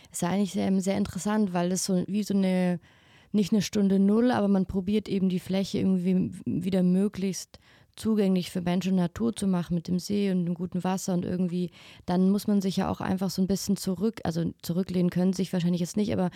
Das 0.09 0.21
ist 0.21 0.23
eigentlich 0.23 0.53
sehr, 0.53 0.81
sehr 0.81 0.97
interessant, 0.97 1.53
weil 1.53 1.69
das 1.69 1.85
so 1.85 2.03
wie 2.07 2.23
so 2.23 2.33
eine, 2.33 2.79
nicht 3.31 3.51
eine 3.51 3.61
Stunde 3.61 3.99
Null, 3.99 4.31
aber 4.31 4.47
man 4.47 4.65
probiert 4.65 5.07
eben 5.07 5.29
die 5.29 5.39
Fläche 5.39 5.79
irgendwie 5.79 6.31
wieder 6.45 6.83
möglichst 6.83 7.59
zugänglich 7.95 8.51
für 8.51 8.61
Mensch 8.61 8.87
und 8.87 8.95
Natur 8.95 9.35
zu 9.35 9.47
machen 9.47 9.75
mit 9.75 9.87
dem 9.87 9.99
See 9.99 10.31
und 10.31 10.45
dem 10.45 10.53
guten 10.53 10.83
Wasser 10.83 11.13
und 11.13 11.25
irgendwie, 11.25 11.71
dann 12.05 12.29
muss 12.29 12.47
man 12.47 12.61
sich 12.61 12.77
ja 12.77 12.89
auch 12.89 13.01
einfach 13.01 13.29
so 13.29 13.41
ein 13.41 13.47
bisschen 13.47 13.77
zurück, 13.77 14.21
also 14.23 14.51
zurücklehnen 14.61 15.09
können 15.09 15.33
sich 15.33 15.51
wahrscheinlich 15.53 15.81
jetzt 15.81 15.97
nicht, 15.97 16.13
aber 16.13 16.31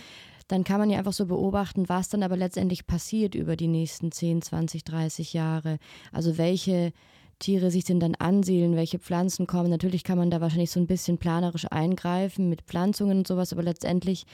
dann 0.47 0.63
kann 0.63 0.79
man 0.79 0.89
ja 0.89 0.99
einfach 0.99 1.13
so 1.13 1.25
beobachten, 1.25 1.89
was 1.89 2.09
dann 2.09 2.23
aber 2.23 2.37
letztendlich 2.37 2.85
passiert 2.85 3.35
über 3.35 3.55
die 3.55 3.67
nächsten 3.67 4.11
10, 4.11 4.41
20, 4.43 4.83
30 4.83 5.33
Jahre. 5.33 5.79
Also 6.11 6.37
welche 6.37 6.93
Tiere 7.39 7.71
sich 7.71 7.83
denn 7.83 7.99
dann 7.99 8.15
ansiedeln, 8.15 8.75
welche 8.75 8.99
Pflanzen 8.99 9.47
kommen. 9.47 9.69
Natürlich 9.69 10.03
kann 10.03 10.17
man 10.17 10.29
da 10.29 10.41
wahrscheinlich 10.41 10.71
so 10.71 10.79
ein 10.79 10.87
bisschen 10.87 11.17
planerisch 11.17 11.65
eingreifen 11.69 12.49
mit 12.49 12.61
Pflanzungen 12.61 13.19
und 13.19 13.27
sowas, 13.27 13.51
aber 13.51 13.63
letztendlich 13.63 14.25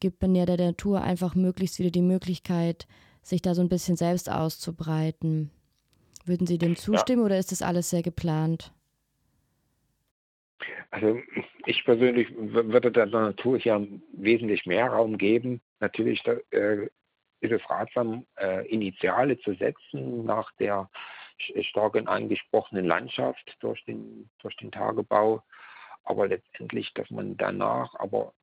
gibt 0.00 0.22
man 0.22 0.34
ja 0.34 0.46
der 0.46 0.56
Natur 0.56 1.02
einfach 1.02 1.34
möglichst 1.34 1.78
wieder 1.78 1.90
die 1.90 2.02
Möglichkeit, 2.02 2.86
sich 3.22 3.42
da 3.42 3.54
so 3.54 3.60
ein 3.60 3.68
bisschen 3.68 3.96
selbst 3.96 4.30
auszubreiten. 4.30 5.50
Würden 6.24 6.46
Sie 6.46 6.58
dem 6.58 6.76
zustimmen 6.76 7.22
ja. 7.22 7.26
oder 7.26 7.38
ist 7.38 7.52
das 7.52 7.62
alles 7.62 7.90
sehr 7.90 8.02
geplant? 8.02 8.72
Also 10.90 11.20
ich 11.66 11.84
persönlich 11.84 12.28
würde 12.36 12.92
der 12.92 13.06
Natur 13.06 13.58
hier 13.58 13.86
wesentlich 14.12 14.66
mehr 14.66 14.88
Raum 14.88 15.18
geben. 15.18 15.60
Natürlich 15.80 16.22
äh, 16.26 16.88
ist 17.40 17.52
es 17.52 17.70
ratsam, 17.70 18.26
äh, 18.36 18.66
Initiale 18.68 19.38
zu 19.40 19.54
setzen 19.54 20.24
nach 20.24 20.52
der 20.60 20.88
stark 21.62 21.96
angesprochenen 22.06 22.84
Landschaft 22.84 23.56
durch 23.60 23.84
den, 23.84 24.30
durch 24.38 24.56
den 24.56 24.70
Tagebau. 24.70 25.42
Aber 26.04 26.28
letztendlich, 26.28 26.92
dass 26.94 27.10
man 27.10 27.36
danach 27.36 27.94
aber 27.94 28.34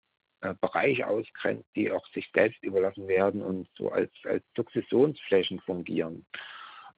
äh, 0.41 0.53
Bereiche 0.59 1.07
ausgrenzt, 1.07 1.67
die 1.75 1.91
auch 1.91 2.05
sich 2.07 2.29
selbst 2.33 2.63
überlassen 2.63 3.07
werden 3.07 3.41
und 3.41 3.69
so 3.77 3.91
als, 3.91 4.11
als 4.23 4.43
Sukzessionsflächen 4.55 5.59
fungieren. 5.61 6.25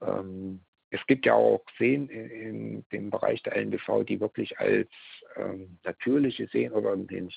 Ähm, 0.02 0.62
es 0.92 1.00
gibt 1.08 1.26
ja 1.26 1.34
auch 1.34 1.64
Seen 1.78 2.10
in, 2.10 2.86
dem 2.92 3.10
Bereich 3.10 3.42
der 3.44 3.56
LNBV, 3.56 4.04
die 4.04 4.20
wirklich 4.20 4.60
als 4.60 4.90
ähm, 5.38 5.78
natürliche 5.84 6.48
Seen 6.48 6.72
oder 6.74 6.96
den, 6.96 7.32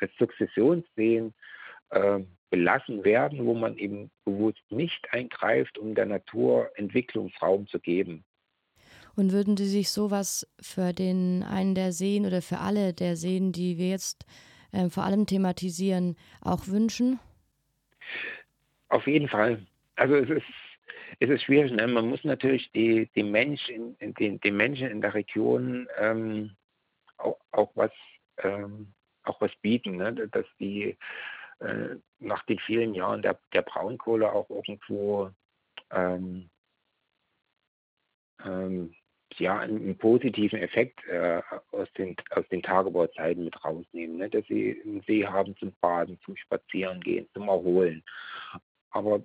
als 0.00 0.10
Sukzessionsseen 0.18 1.34
äh, 1.90 2.20
belassen 2.50 3.04
werden, 3.04 3.44
wo 3.44 3.54
man 3.54 3.76
eben 3.76 4.10
bewusst 4.24 4.62
nicht 4.70 5.12
eingreift, 5.12 5.78
um 5.78 5.94
der 5.94 6.06
Natur 6.06 6.70
Entwicklungsraum 6.76 7.66
zu 7.66 7.78
geben. 7.78 8.24
Und 9.14 9.32
würden 9.32 9.56
Sie 9.56 9.66
sich 9.66 9.90
sowas 9.90 10.46
für 10.60 10.92
den 10.92 11.42
einen 11.42 11.74
der 11.74 11.92
Seen 11.92 12.24
oder 12.26 12.40
für 12.40 12.58
alle 12.58 12.94
der 12.94 13.16
Seen, 13.16 13.52
die 13.52 13.76
wir 13.76 13.90
jetzt 13.90 14.26
äh, 14.72 14.88
vor 14.88 15.04
allem 15.04 15.26
thematisieren, 15.26 16.16
auch 16.40 16.66
wünschen? 16.66 17.18
Auf 18.88 19.06
jeden 19.06 19.28
Fall. 19.28 19.66
Also 19.96 20.14
es 20.16 20.30
ist, 20.30 20.46
es 21.20 21.30
ist 21.30 21.42
schwierig. 21.42 21.72
Ne? 21.72 21.86
Man 21.86 22.08
muss 22.08 22.22
natürlich 22.24 22.70
die, 22.72 23.10
die 23.14 23.22
Menschen, 23.22 23.96
den, 24.00 24.40
den 24.40 24.56
Menschen 24.56 24.90
in 24.90 25.00
der 25.00 25.14
Region 25.14 25.88
ähm, 25.98 26.56
auch, 27.18 27.38
auch 27.52 27.70
was 27.74 27.92
ähm, 28.38 28.92
auch 29.26 29.40
was 29.40 29.54
bieten, 29.56 29.96
ne? 29.96 30.12
dass 30.12 30.46
die 30.58 30.96
äh, 31.60 31.96
nach 32.18 32.44
den 32.46 32.58
vielen 32.60 32.94
Jahren 32.94 33.22
der, 33.22 33.38
der 33.52 33.62
Braunkohle 33.62 34.32
auch 34.32 34.48
irgendwo 34.50 35.30
ähm, 35.90 36.48
ähm, 38.44 38.94
ja, 39.38 39.58
einen, 39.58 39.98
positiven 39.98 40.58
Effekt 40.60 41.04
äh, 41.06 41.42
aus, 41.72 41.92
den, 41.98 42.16
aus 42.30 42.48
den 42.48 42.62
Tagebauzeiten 42.62 43.44
mit 43.44 43.64
rausnehmen, 43.64 44.18
ne? 44.18 44.30
dass 44.30 44.46
sie 44.46 44.80
einen 44.84 45.02
See 45.02 45.26
haben 45.26 45.56
zum 45.56 45.74
Baden, 45.80 46.18
zum 46.24 46.36
Spazierengehen, 46.36 47.28
zum 47.34 47.48
Erholen. 47.48 48.02
Aber 48.90 49.22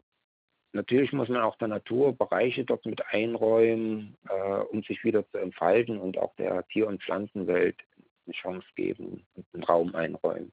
natürlich 0.74 1.12
muss 1.14 1.30
man 1.30 1.42
auch 1.42 1.58
der 1.58 1.68
Natur 1.68 2.16
Bereiche 2.16 2.64
dort 2.64 2.86
mit 2.86 3.02
einräumen, 3.10 4.18
äh, 4.30 4.62
um 4.72 4.84
sich 4.84 5.04
wieder 5.04 5.28
zu 5.30 5.38
entfalten 5.38 5.98
und 5.98 6.18
auch 6.18 6.36
der 6.36 6.66
Tier- 6.68 6.88
und 6.88 7.04
Pflanzenwelt 7.04 7.78
eine 8.26 8.34
Chance 8.34 8.68
geben 8.76 9.26
und 9.36 9.46
einen 9.54 9.64
Raum 9.64 9.96
einräumen. 9.96 10.52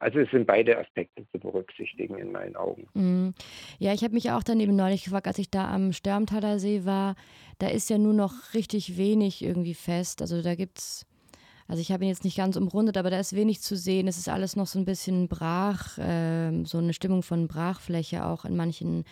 Also 0.00 0.18
es 0.18 0.30
sind 0.30 0.46
beide 0.46 0.78
Aspekte 0.78 1.24
zu 1.32 1.38
berücksichtigen 1.38 2.18
in 2.18 2.32
meinen 2.32 2.56
Augen. 2.56 2.88
Mm. 2.92 3.34
Ja, 3.78 3.94
ich 3.94 4.02
habe 4.02 4.12
mich 4.12 4.30
auch 4.32 4.42
dann 4.42 4.60
eben 4.60 4.76
neulich 4.76 5.04
gefragt, 5.04 5.26
als 5.26 5.38
ich 5.38 5.50
da 5.50 5.72
am 5.72 5.92
Störmtaler 5.92 6.58
See 6.58 6.84
war, 6.84 7.14
da 7.58 7.68
ist 7.68 7.88
ja 7.88 7.96
nur 7.96 8.12
noch 8.12 8.52
richtig 8.52 8.98
wenig 8.98 9.42
irgendwie 9.42 9.74
fest. 9.74 10.20
Also 10.20 10.42
da 10.42 10.56
gibt 10.56 10.78
es, 10.78 11.06
also 11.66 11.80
ich 11.80 11.90
habe 11.92 12.04
ihn 12.04 12.10
jetzt 12.10 12.24
nicht 12.24 12.36
ganz 12.36 12.56
umrundet, 12.56 12.96
aber 12.96 13.10
da 13.10 13.18
ist 13.18 13.34
wenig 13.34 13.62
zu 13.62 13.76
sehen. 13.76 14.06
Es 14.06 14.18
ist 14.18 14.28
alles 14.28 14.54
noch 14.54 14.66
so 14.66 14.78
ein 14.78 14.84
bisschen 14.84 15.28
brach, 15.28 15.96
äh, 15.98 16.64
so 16.64 16.78
eine 16.78 16.92
Stimmung 16.92 17.22
von 17.22 17.48
Brachfläche 17.48 18.26
auch 18.26 18.44
in 18.44 18.56
manchen 18.56 19.04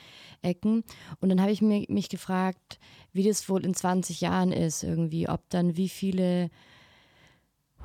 Ecken. 0.43 0.85
Und 1.21 1.31
dann 1.31 1.41
habe 1.41 1.53
ich 1.53 1.63
mich, 1.63 1.89
mich 1.89 2.09
gefragt, 2.11 2.79
wie 3.13 3.25
das 3.25 3.49
wohl 3.49 3.65
in 3.65 3.75
20 3.75 4.21
Jahren 4.21 4.53
ist 4.53 4.83
irgendwie, 4.83 5.29
ob 5.29 5.49
dann 5.49 5.77
wie 5.77 5.89
viele 5.89 6.51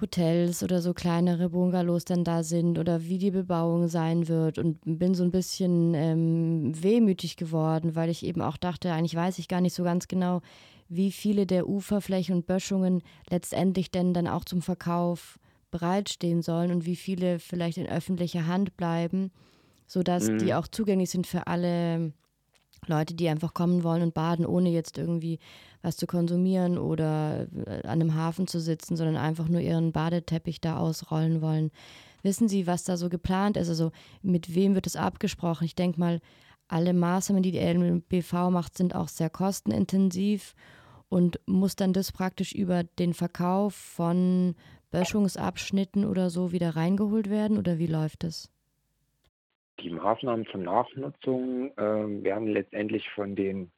Hotels 0.01 0.63
oder 0.63 0.81
so 0.81 0.93
kleinere 0.93 1.49
Bungalows 1.49 2.05
dann 2.05 2.23
da 2.23 2.43
sind 2.43 2.77
oder 2.77 3.03
wie 3.03 3.17
die 3.17 3.31
Bebauung 3.31 3.87
sein 3.87 4.27
wird 4.27 4.57
und 4.57 4.79
bin 4.83 5.15
so 5.15 5.23
ein 5.23 5.31
bisschen 5.31 5.93
ähm, 5.95 6.71
wehmütig 6.75 7.35
geworden, 7.35 7.95
weil 7.95 8.09
ich 8.09 8.25
eben 8.25 8.41
auch 8.41 8.57
dachte, 8.57 8.91
eigentlich 8.91 9.15
weiß 9.15 9.39
ich 9.39 9.47
gar 9.47 9.61
nicht 9.61 9.73
so 9.73 9.83
ganz 9.83 10.07
genau, 10.07 10.41
wie 10.89 11.11
viele 11.11 11.45
der 11.45 11.67
Uferflächen 11.67 12.35
und 12.35 12.47
Böschungen 12.47 13.01
letztendlich 13.29 13.91
denn 13.91 14.13
dann 14.13 14.27
auch 14.27 14.45
zum 14.45 14.61
Verkauf 14.61 15.39
bereitstehen 15.71 16.41
sollen 16.41 16.71
und 16.71 16.85
wie 16.85 16.95
viele 16.95 17.39
vielleicht 17.39 17.77
in 17.77 17.87
öffentlicher 17.87 18.47
Hand 18.47 18.77
bleiben, 18.77 19.31
sodass 19.85 20.29
mhm. 20.29 20.39
die 20.39 20.53
auch 20.53 20.67
zugänglich 20.67 21.09
sind 21.09 21.27
für 21.27 21.47
alle 21.47 22.13
Leute, 22.85 23.15
die 23.15 23.27
einfach 23.27 23.53
kommen 23.53 23.83
wollen 23.83 24.01
und 24.01 24.13
baden, 24.13 24.45
ohne 24.45 24.69
jetzt 24.69 24.97
irgendwie 24.97 25.39
was 25.81 25.97
zu 25.97 26.07
konsumieren 26.07 26.77
oder 26.77 27.47
äh, 27.65 27.81
an 27.83 28.01
einem 28.01 28.15
Hafen 28.15 28.47
zu 28.47 28.59
sitzen, 28.59 28.95
sondern 28.95 29.17
einfach 29.17 29.47
nur 29.49 29.61
ihren 29.61 29.91
Badeteppich 29.91 30.61
da 30.61 30.77
ausrollen 30.77 31.41
wollen. 31.41 31.71
Wissen 32.23 32.47
Sie, 32.47 32.67
was 32.67 32.83
da 32.83 32.97
so 32.97 33.09
geplant 33.09 33.57
ist? 33.57 33.69
Also 33.69 33.91
mit 34.21 34.55
wem 34.55 34.75
wird 34.75 34.87
es 34.87 34.95
abgesprochen? 34.95 35.65
Ich 35.65 35.75
denke 35.75 35.99
mal, 35.99 36.19
alle 36.67 36.93
Maßnahmen, 36.93 37.43
die 37.43 37.51
die 37.51 37.59
LBV 37.59 38.49
macht, 38.49 38.77
sind 38.77 38.95
auch 38.95 39.07
sehr 39.07 39.29
kostenintensiv 39.29 40.53
und 41.09 41.39
muss 41.45 41.75
dann 41.75 41.93
das 41.93 42.11
praktisch 42.11 42.53
über 42.53 42.83
den 42.83 43.13
Verkauf 43.13 43.75
von 43.75 44.55
Böschungsabschnitten 44.91 46.05
oder 46.05 46.29
so 46.29 46.51
wieder 46.51 46.75
reingeholt 46.75 47.29
werden 47.29 47.57
oder 47.57 47.77
wie 47.77 47.87
läuft 47.87 48.23
das? 48.23 48.51
Die 49.79 49.91
Maßnahmen 49.91 50.47
zur 50.47 50.61
Nachnutzung 50.61 51.71
äh, 51.77 52.23
werden 52.23 52.47
letztendlich 52.47 53.07
von 53.11 53.35
den 53.35 53.71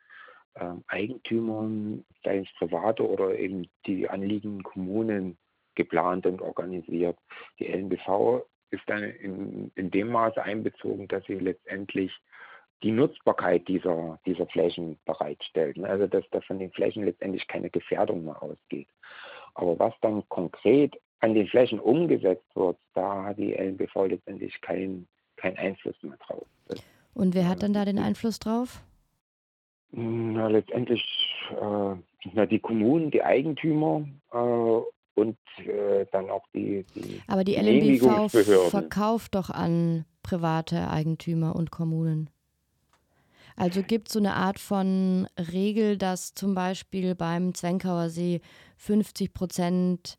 äh, 0.53 0.71
Eigentümern, 0.87 2.05
sei 2.23 2.39
es 2.39 2.47
private 2.57 3.07
oder 3.07 3.37
eben 3.37 3.67
die 3.85 4.09
anliegenden 4.09 4.63
Kommunen 4.63 5.37
geplant 5.75 6.25
und 6.25 6.41
organisiert. 6.41 7.17
Die 7.59 7.67
LNBV 7.67 8.45
ist 8.71 8.83
dann 8.87 9.03
in, 9.03 9.71
in 9.75 9.91
dem 9.91 10.09
Maße 10.09 10.41
einbezogen, 10.41 11.07
dass 11.07 11.25
sie 11.25 11.35
letztendlich 11.35 12.11
die 12.83 12.91
Nutzbarkeit 12.91 13.67
dieser, 13.67 14.19
dieser 14.25 14.47
Flächen 14.47 14.97
bereitstellt. 15.05 15.77
Ne? 15.77 15.87
Also 15.87 16.07
dass 16.07 16.23
da 16.31 16.41
von 16.41 16.59
den 16.59 16.71
Flächen 16.71 17.05
letztendlich 17.05 17.47
keine 17.47 17.69
Gefährdung 17.69 18.25
mehr 18.25 18.41
ausgeht. 18.41 18.87
Aber 19.55 19.77
was 19.79 19.93
dann 20.01 20.27
konkret 20.29 20.95
an 21.19 21.33
den 21.33 21.47
Flächen 21.47 21.79
umgesetzt 21.79 22.55
wird, 22.55 22.77
da 22.93 23.25
hat 23.25 23.37
die 23.37 23.53
LNBV 23.53 24.05
letztendlich 24.07 24.59
keinen 24.61 25.07
kein 25.35 25.57
Einfluss 25.57 25.95
mehr 26.01 26.17
drauf. 26.27 26.45
Das 26.67 26.83
Und 27.13 27.33
wer 27.33 27.47
hat 27.47 27.63
dann 27.63 27.73
da 27.73 27.85
den 27.85 27.99
Einfluss 27.99 28.39
drauf? 28.39 28.83
Na, 29.91 30.47
letztendlich 30.47 31.03
äh, 31.51 31.95
na, 32.33 32.45
die 32.45 32.59
Kommunen, 32.59 33.09
die 33.11 33.23
Eigentümer 33.23 34.05
äh, 34.31 34.37
und 35.19 35.37
äh, 35.65 36.05
dann 36.11 36.29
auch 36.29 36.45
die, 36.53 36.85
die 36.95 37.21
Aber 37.27 37.43
die 37.43 37.55
LNBV 37.55 38.29
verkauft 38.69 39.35
doch 39.35 39.49
an 39.49 40.05
private 40.23 40.89
Eigentümer 40.89 41.55
und 41.55 41.71
Kommunen. 41.71 42.29
Also 43.60 43.84
gibt 43.84 44.08
es 44.08 44.13
so 44.13 44.19
eine 44.19 44.36
Art 44.36 44.58
von 44.58 45.28
Regel, 45.38 45.98
dass 45.98 46.34
zum 46.34 46.56
Beispiel 46.56 47.13
beim 47.13 47.54
Zwenkauer 47.54 48.10
See 48.10 48.39
50 48.78 49.34
Prozent 49.34 50.17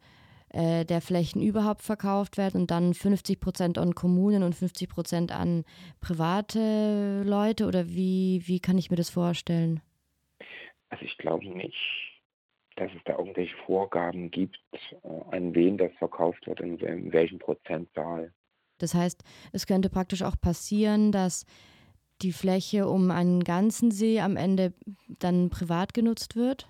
äh, 0.51 0.85
der 0.85 1.01
Flächen 1.01 1.41
überhaupt 1.41 1.81
verkauft 1.81 2.37
werden 2.37 2.61
und 2.61 2.71
dann 2.71 2.93
50 2.93 3.41
Prozent 3.41 3.79
an 3.79 3.95
Kommunen 3.95 4.43
und 4.43 4.55
50 4.55 4.91
Prozent 4.91 5.33
an 5.33 5.65
private 6.03 7.23
Leute? 7.25 7.67
Oder 7.67 7.89
wie, 7.89 8.43
wie 8.45 8.61
kann 8.61 8.77
ich 8.77 8.91
mir 8.91 8.97
das 8.97 9.09
vorstellen? 9.09 9.81
Also 10.91 11.07
ich 11.07 11.17
glaube 11.17 11.49
nicht, 11.49 11.79
dass 12.77 12.91
es 12.95 13.01
da 13.07 13.17
irgendwelche 13.17 13.57
Vorgaben 13.65 14.31
gibt, 14.31 14.59
äh, 15.03 15.09
an 15.35 15.55
wen 15.55 15.79
das 15.79 15.93
verkauft 15.99 16.47
wird, 16.47 16.61
in, 16.61 16.79
in 16.79 17.11
welchem 17.11 17.39
Prozentzahl. 17.39 18.35
Das 18.77 18.93
heißt, 18.93 19.25
es 19.53 19.67
könnte 19.67 19.89
praktisch 19.89 20.23
auch 20.23 20.39
passieren, 20.39 21.11
dass 21.11 21.47
die 22.23 22.33
Fläche 22.33 22.87
um 22.87 23.11
einen 23.11 23.45
ganzen 23.45 23.91
See 23.91 24.21
am 24.21 24.37
Ende 24.37 24.73
dann 25.19 25.51
privat 25.51 25.95
genutzt 25.95 26.37
wird? 26.37 26.69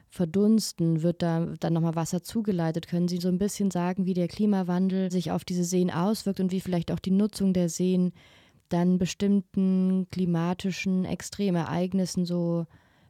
verdunsten? 0.10 1.04
Wird 1.04 1.22
da 1.22 1.54
dann 1.60 1.74
nochmal 1.74 1.96
Wasser 1.96 2.24
zugeleitet? 2.24 2.88
Können 2.88 3.08
Sie 3.08 3.18
so 3.18 3.28
ein 3.28 3.38
bisschen 3.38 3.72
sagen, 3.72 4.06
wie 4.06 4.14
der 4.14 4.28
Klimawandel 4.28 5.12
sich 5.12 5.32
auf 5.32 5.46
diese 5.46 5.64
Seen 5.64 5.92
auswirkt 5.92 6.40
und 6.40 6.52
wie 6.52 6.62
vielleicht 6.62 6.92
auch 6.92 7.00
die 7.00 7.12
Nutzung 7.12 7.54
der 7.54 7.70
Seen 7.70 8.14
dann 8.70 8.98
bestimmten 8.98 10.08
klimatischen 10.12 11.06
Extremereignissen 11.06 12.26
so 12.26 12.66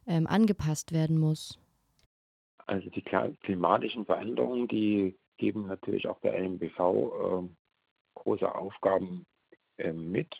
ähm, 0.06 0.26
angepasst 0.26 0.92
werden 0.92 1.18
muss? 1.18 1.58
Also 2.66 2.90
die 2.90 3.02
klimatischen 3.02 4.04
Veränderungen, 4.04 4.68
die 4.68 5.16
geben 5.36 5.66
natürlich 5.66 6.08
auch 6.08 6.20
der 6.20 6.38
LMBV 6.38 6.78
äh, 6.78 7.48
große 8.26 8.52
Aufgaben 8.52 9.24
äh, 9.78 9.92
mit. 9.92 10.34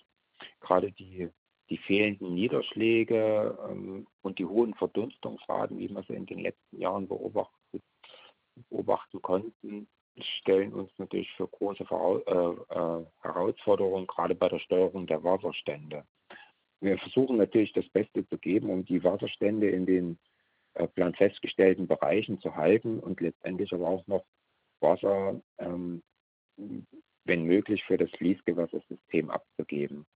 Gerade 0.60 0.92
die 0.92 1.30
die 1.68 1.78
fehlenden 1.78 2.34
Niederschläge 2.34 3.58
ähm, 3.68 4.06
und 4.22 4.38
die 4.38 4.44
hohen 4.44 4.74
Verdunstungsraten, 4.74 5.78
wie 5.78 5.88
wir 5.88 6.02
sie 6.04 6.14
in 6.14 6.26
den 6.26 6.38
letzten 6.38 6.80
Jahren 6.80 7.08
beobachtet, 7.08 7.82
beobachten 8.70 9.20
konnten, 9.20 9.88
stellen 10.18 10.72
uns 10.72 10.90
natürlich 10.98 11.30
für 11.32 11.48
große 11.48 11.84
äh, 11.84 12.74
äh, 12.74 13.06
Herausforderungen, 13.20 14.06
gerade 14.06 14.34
bei 14.34 14.48
der 14.48 14.60
Steuerung 14.60 15.06
der 15.06 15.22
Wasserstände. 15.22 16.04
Wir 16.80 16.98
versuchen 16.98 17.36
natürlich 17.36 17.72
das 17.72 17.88
Beste 17.88 18.26
zu 18.28 18.38
geben, 18.38 18.70
um 18.70 18.84
die 18.84 19.02
Wasserstände 19.02 19.68
in 19.68 19.86
den 19.86 20.18
äh, 20.74 20.86
plan 20.86 21.14
festgestellten 21.14 21.86
Bereichen 21.86 22.40
zu 22.40 22.54
halten 22.54 23.00
und 23.00 23.20
letztendlich 23.20 23.72
aber 23.72 23.88
auch 23.88 24.06
noch 24.06 24.24
Wasser, 24.80 25.40
ähm, 25.58 26.02
wenn 27.26 27.44
möglich, 27.44 27.84
für 27.84 27.96
das 27.96 28.10
Fließgewässersystem 28.12 29.30
abzugeben. 29.30 30.06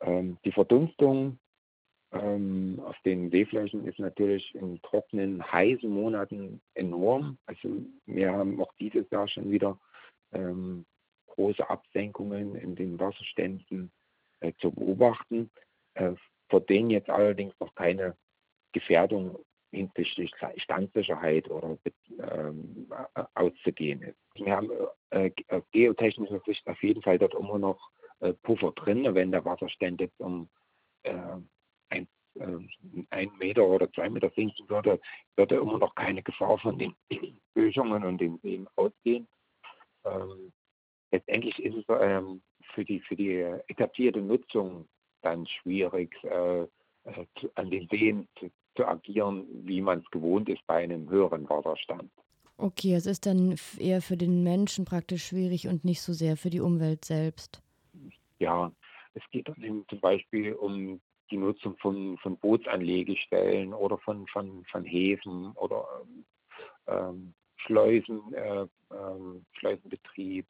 Ähm, 0.00 0.38
die 0.44 0.52
Verdunstung 0.52 1.38
ähm, 2.12 2.80
auf 2.84 2.96
den 3.04 3.30
Seeflächen 3.30 3.86
ist 3.86 3.98
natürlich 3.98 4.54
in 4.54 4.80
trockenen, 4.82 5.42
heißen 5.50 5.90
Monaten 5.90 6.60
enorm. 6.74 7.38
Also 7.46 7.68
wir 8.06 8.32
haben 8.32 8.60
auch 8.60 8.72
dieses 8.78 9.08
Jahr 9.10 9.28
schon 9.28 9.50
wieder 9.50 9.78
ähm, 10.32 10.86
große 11.26 11.68
Absenkungen 11.68 12.54
in 12.54 12.76
den 12.76 12.98
Wasserständen 13.00 13.90
äh, 14.40 14.52
zu 14.60 14.70
beobachten, 14.70 15.50
äh, 15.94 16.12
vor 16.48 16.60
denen 16.60 16.90
jetzt 16.90 17.10
allerdings 17.10 17.54
noch 17.58 17.74
keine 17.74 18.16
Gefährdung 18.72 19.38
hinsichtlich 19.74 20.32
Standsicherheit 20.56 21.50
oder 21.50 21.76
ähm, 22.18 22.88
auszugehen 23.34 24.02
ist. 24.02 24.18
Wir 24.34 24.56
haben 24.56 24.70
äh, 25.10 25.30
äh 25.48 25.62
geotechnischer 25.72 26.40
Sicht 26.46 26.66
auf 26.66 26.82
jeden 26.82 27.02
Fall 27.02 27.18
dort 27.18 27.34
immer 27.34 27.58
noch 27.58 27.90
äh, 28.20 28.32
Puffer 28.32 28.72
drin. 28.72 29.14
Wenn 29.14 29.32
der 29.32 29.44
Wasserstand 29.44 30.00
jetzt 30.00 30.18
um 30.20 30.48
äh, 31.02 31.12
ein, 31.90 32.08
äh, 32.34 33.06
ein 33.10 33.30
Meter 33.38 33.66
oder 33.66 33.90
zwei 33.92 34.08
Meter 34.08 34.30
sinken 34.30 34.68
würde, 34.68 35.00
würde 35.36 35.56
immer 35.56 35.78
noch 35.78 35.94
keine 35.94 36.22
Gefahr 36.22 36.58
von 36.58 36.78
den 36.78 36.94
Böschungen 37.54 38.04
und 38.04 38.20
den 38.20 38.38
Seen 38.38 38.66
ausgehen. 38.76 39.28
Ähm, 40.04 40.52
letztendlich 41.10 41.62
ist 41.62 41.76
es 41.76 41.84
ähm, 42.00 42.42
für, 42.74 42.84
die, 42.84 43.00
für 43.00 43.16
die 43.16 43.40
etablierte 43.68 44.20
Nutzung 44.20 44.88
dann 45.22 45.46
schwierig, 45.46 46.16
äh, 46.24 46.62
äh 46.62 47.26
zu, 47.38 47.50
an 47.54 47.70
den 47.70 47.88
Seen 47.88 48.28
zu, 48.38 48.50
zu 48.76 48.86
agieren, 48.86 49.46
wie 49.64 49.80
man 49.80 50.00
es 50.00 50.10
gewohnt 50.10 50.48
ist 50.48 50.66
bei 50.66 50.82
einem 50.84 51.08
höheren 51.08 51.48
Wasserstand. 51.48 52.10
Okay, 52.56 52.94
es 52.94 53.06
ist 53.06 53.26
dann 53.26 53.56
eher 53.78 54.00
für 54.00 54.16
den 54.16 54.42
Menschen 54.44 54.84
praktisch 54.84 55.26
schwierig 55.26 55.66
und 55.68 55.84
nicht 55.84 56.00
so 56.02 56.12
sehr 56.12 56.36
für 56.36 56.50
die 56.50 56.60
Umwelt 56.60 57.04
selbst. 57.04 57.60
Ja, 58.38 58.70
es 59.14 59.22
geht 59.30 59.48
dann 59.48 59.62
eben 59.62 59.84
zum 59.88 60.00
Beispiel 60.00 60.52
um 60.52 61.00
die 61.30 61.36
Nutzung 61.36 61.76
von, 61.78 62.16
von 62.18 62.36
Bootsanlegestellen 62.36 63.72
oder 63.72 63.98
von, 63.98 64.26
von, 64.28 64.64
von 64.70 64.84
Häfen 64.84 65.52
oder 65.52 65.84
ähm, 66.86 67.34
Schleusen, 67.56 68.20
äh, 68.34 68.66
ähm, 68.92 69.44
Schleusenbetrieb, 69.58 70.46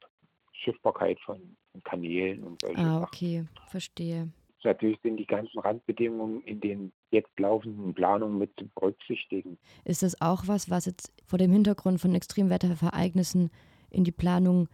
Schiffbarkeit 0.53 1.19
von, 1.21 1.57
von 1.73 1.83
Kanälen 1.85 2.43
und 2.43 2.61
solche 2.61 2.81
Ah, 2.83 3.03
okay, 3.03 3.45
Sachen. 3.55 3.69
verstehe. 3.69 4.29
Natürlich 4.63 4.99
sind 5.03 5.19
die 5.19 5.27
ganzen 5.27 5.59
Randbedingungen 5.61 6.43
in 6.43 6.61
den 6.61 6.93
jetzt 7.14 7.38
laufenden 7.38 7.94
Planungen 7.94 8.38
mit 8.38 8.53
zu 8.59 8.68
berücksichtigen. 8.74 9.59
Ist 9.85 10.03
das 10.03 10.20
auch 10.20 10.46
was, 10.46 10.68
was 10.68 10.87
jetzt 10.87 11.12
vor 11.24 11.38
dem 11.38 11.53
Hintergrund 11.53 12.00
von 12.00 12.14
Extremwettervereignissen 12.14 13.50
in 13.90 14.05
die 14.05 14.12
Planung 14.12 14.68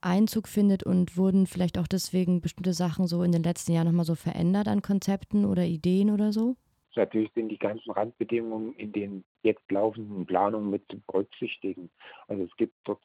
Einzug 0.00 0.46
findet 0.46 0.84
und 0.84 1.16
wurden 1.16 1.46
vielleicht 1.46 1.78
auch 1.78 1.86
deswegen 1.88 2.40
bestimmte 2.40 2.74
Sachen 2.74 3.06
so 3.06 3.22
in 3.22 3.32
den 3.32 3.42
letzten 3.42 3.72
Jahren 3.72 3.86
nochmal 3.86 4.04
so 4.04 4.14
verändert 4.14 4.68
an 4.68 4.82
Konzepten 4.82 5.44
oder 5.44 5.64
Ideen 5.64 6.10
oder 6.10 6.32
so? 6.32 6.56
Natürlich 6.94 7.30
sind 7.34 7.48
die 7.48 7.58
ganzen 7.58 7.90
Randbedingungen 7.90 8.74
in 8.74 8.92
den 8.92 9.24
jetzt 9.42 9.70
laufenden 9.70 10.24
Planungen 10.24 10.70
mit 10.70 10.84
zu 10.90 11.00
berücksichtigen. 11.06 11.90
Also 12.28 12.44
es 12.44 12.56
gibt 12.56 12.74
dort 12.84 13.02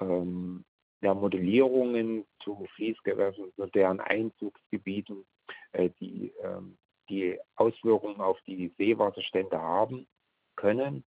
ähm, 0.00 0.64
ja, 1.02 1.14
Modellierungen 1.14 2.24
zu 2.42 2.66
Fließgewässern, 2.74 3.52
zu 3.56 3.66
deren 3.66 4.00
Einzugsgebieten, 4.00 5.24
äh, 5.72 5.90
die 6.00 6.32
ähm, 6.42 6.78
die 7.08 7.38
Auswirkungen 7.56 8.20
auf 8.20 8.40
die 8.46 8.72
Seewasserstände 8.76 9.60
haben 9.60 10.06
können. 10.56 11.04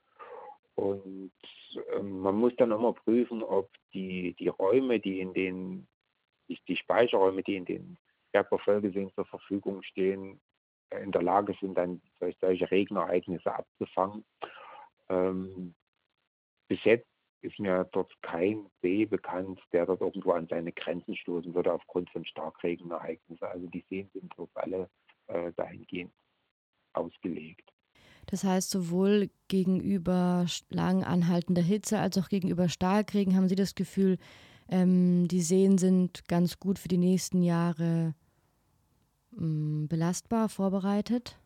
Und 0.76 1.32
ähm, 1.94 2.20
man 2.20 2.36
muss 2.36 2.56
dann 2.58 2.72
immer 2.72 2.94
prüfen, 2.94 3.44
ob 3.44 3.70
die, 3.94 4.34
die 4.40 4.48
Räume, 4.48 5.00
die 5.00 5.20
in 5.20 5.34
den, 5.34 5.88
die, 6.48 6.76
Speicherräume, 6.76 7.44
die 7.44 7.56
in 7.56 7.66
den 7.66 7.98
Bergbaufolgeseen 8.32 9.12
zur 9.14 9.26
Verfügung 9.26 9.84
stehen, 9.84 10.40
äh, 10.90 11.04
in 11.04 11.12
der 11.12 11.22
Lage 11.22 11.56
sind, 11.60 11.78
dann 11.78 12.02
solche 12.40 12.70
Regenereignisse 12.72 13.54
abzufangen. 13.54 14.26
Ähm, 15.10 15.76
bis 16.68 16.84
jetzt 16.84 17.08
ist 17.42 17.60
mir 17.60 17.88
dort 17.92 18.14
kein 18.22 18.70
See 18.82 19.06
bekannt, 19.06 19.60
der 19.74 19.86
dort 19.86 20.02
irgendwo 20.02 20.32
an 20.32 20.48
seine 20.48 20.72
Grenzen 20.72 21.16
stoßen 21.16 21.54
würde 21.54 21.74
aufgrund 21.74 22.10
von 22.12 22.24
Starkregenereignissen. 22.26 23.46
Also 23.46 23.68
die 23.68 23.84
Seen 23.90 24.10
sind 24.14 24.32
dort 24.38 24.52
alle 24.54 24.90
äh, 25.34 25.52
dahingehend 25.56 26.14
ausgelegt. 26.94 27.72
Das 28.28 28.44
heißt, 28.44 28.70
sowohl 28.70 29.30
gegenüber 29.48 30.46
lang 30.70 31.04
anhaltender 31.04 31.62
Hitze 31.62 32.00
als 32.00 32.18
auch 32.18 32.30
gegenüber 32.30 32.70
Starkregen 32.70 33.36
haben 33.36 33.50
Sie 33.50 33.56
das 33.56 33.76
Gefühl, 33.76 34.18
ähm, 34.70 35.28
die 35.28 35.42
Seen 35.42 35.78
sind 35.78 36.28
ganz 36.28 36.60
gut 36.60 36.80
für 36.80 36.88
die 36.88 36.98
nächsten 36.98 37.42
Jahre 37.42 38.14
ähm, 39.38 39.88
belastbar, 39.90 40.50
vorbereitet? 40.50 41.38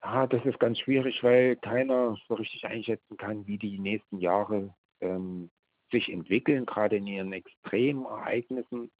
Ah, 0.00 0.26
das 0.26 0.44
ist 0.44 0.60
ganz 0.60 0.78
schwierig, 0.78 1.22
weil 1.22 1.56
keiner 1.56 2.16
so 2.28 2.34
richtig 2.34 2.66
einschätzen 2.66 3.16
kann, 3.16 3.46
wie 3.46 3.56
die 3.56 3.78
nächsten 3.78 4.18
Jahre 4.18 4.74
ähm, 5.00 5.50
sich 5.90 6.12
entwickeln, 6.12 6.66
gerade 6.66 6.96
in 6.96 7.06
ihren 7.06 7.32
Extremereignissen. 7.32 8.90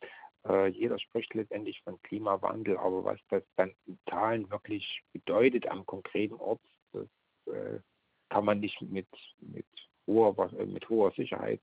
Äh, 0.47 0.69
jeder 0.69 0.99
spricht 0.99 1.33
letztendlich 1.35 1.81
von 1.83 2.01
Klimawandel, 2.03 2.77
aber 2.77 3.05
was 3.05 3.21
das 3.29 3.43
dann 3.57 3.75
in 3.87 3.99
Zahlen 4.09 4.51
wirklich 4.51 5.03
bedeutet 5.13 5.67
am 5.69 5.87
konkreten 5.87 6.35
Ort, 6.35 6.61
das 6.93 7.09
äh, 7.47 7.81
kann 8.29 8.45
man 8.45 8.61
nicht 8.61 8.81
mit, 8.83 9.09
mit, 9.41 9.67
hoher, 10.07 10.53
äh, 10.59 10.67
mit 10.67 10.89
hoher 10.89 11.13
Sicherheit 11.13 11.61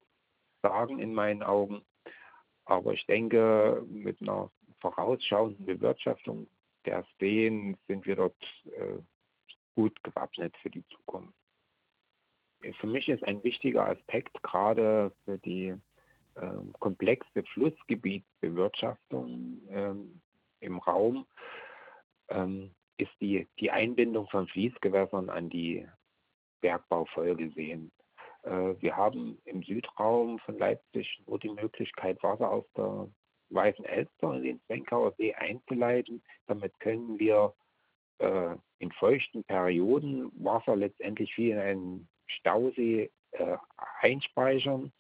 sagen 0.62 1.00
in 1.00 1.14
meinen 1.14 1.44
Augen. 1.44 1.84
Aber 2.66 2.94
ich 2.94 3.06
denke, 3.06 3.86
mit 3.88 4.22
einer 4.22 4.52
vorausschauenden 4.80 5.66
Bewirtschaftung 5.66 6.48
der 6.86 7.06
Seen 7.20 7.78
sind 7.88 8.06
wir 8.06 8.16
dort 8.16 8.64
äh, 8.66 8.98
gut 9.76 10.02
gewappnet 10.04 10.56
für 10.58 10.70
die 10.70 10.86
Zukunft. 10.88 11.34
Für 12.80 12.88
mich 12.88 13.10
ist 13.10 13.24
ein 13.24 13.44
wichtiger 13.44 13.88
Aspekt 13.88 14.42
gerade 14.44 15.12
für 15.26 15.40
die 15.40 15.76
komplexe 16.80 17.44
Flussgebietsbewirtschaftung 17.54 19.62
ähm, 19.70 20.22
im 20.62 20.80
Raum 20.80 21.28
ähm, 22.30 22.72
ist 22.98 23.12
die, 23.20 23.48
die 23.60 23.72
Einbindung 23.72 24.28
von 24.28 24.48
Fließgewässern 24.48 25.30
an 25.30 25.50
die 25.50 25.88
Bergbaufolgeseen. 26.62 27.92
Äh, 28.44 28.76
wir 28.80 28.96
haben 28.96 29.40
im 29.46 29.64
Südraum 29.64 30.40
von 30.40 30.58
Leipzig 30.58 31.22
nur 31.28 31.40
die 31.40 31.50
Möglichkeit, 31.50 32.22
Wasser 32.24 32.50
aus 32.50 32.66
der 32.78 33.10
Weißen 33.50 33.86
Elster 33.86 34.36
in 34.36 34.44
den 34.44 34.62
Zwenkauer 34.66 35.14
See 35.18 35.34
einzuleiten. 35.34 36.24
Damit 36.48 36.80
können 36.80 37.20
wir 37.20 37.54
äh, 38.20 38.56
in 38.80 38.92
feuchten 38.94 39.44
Perioden 39.44 40.32
Wasser 40.44 40.76
letztendlich 40.76 41.36
wie 41.38 41.52
in 41.52 41.60
einen 41.60 42.10
Stausee 42.28 43.12
äh, 43.32 43.58
einspeichern 44.00 44.92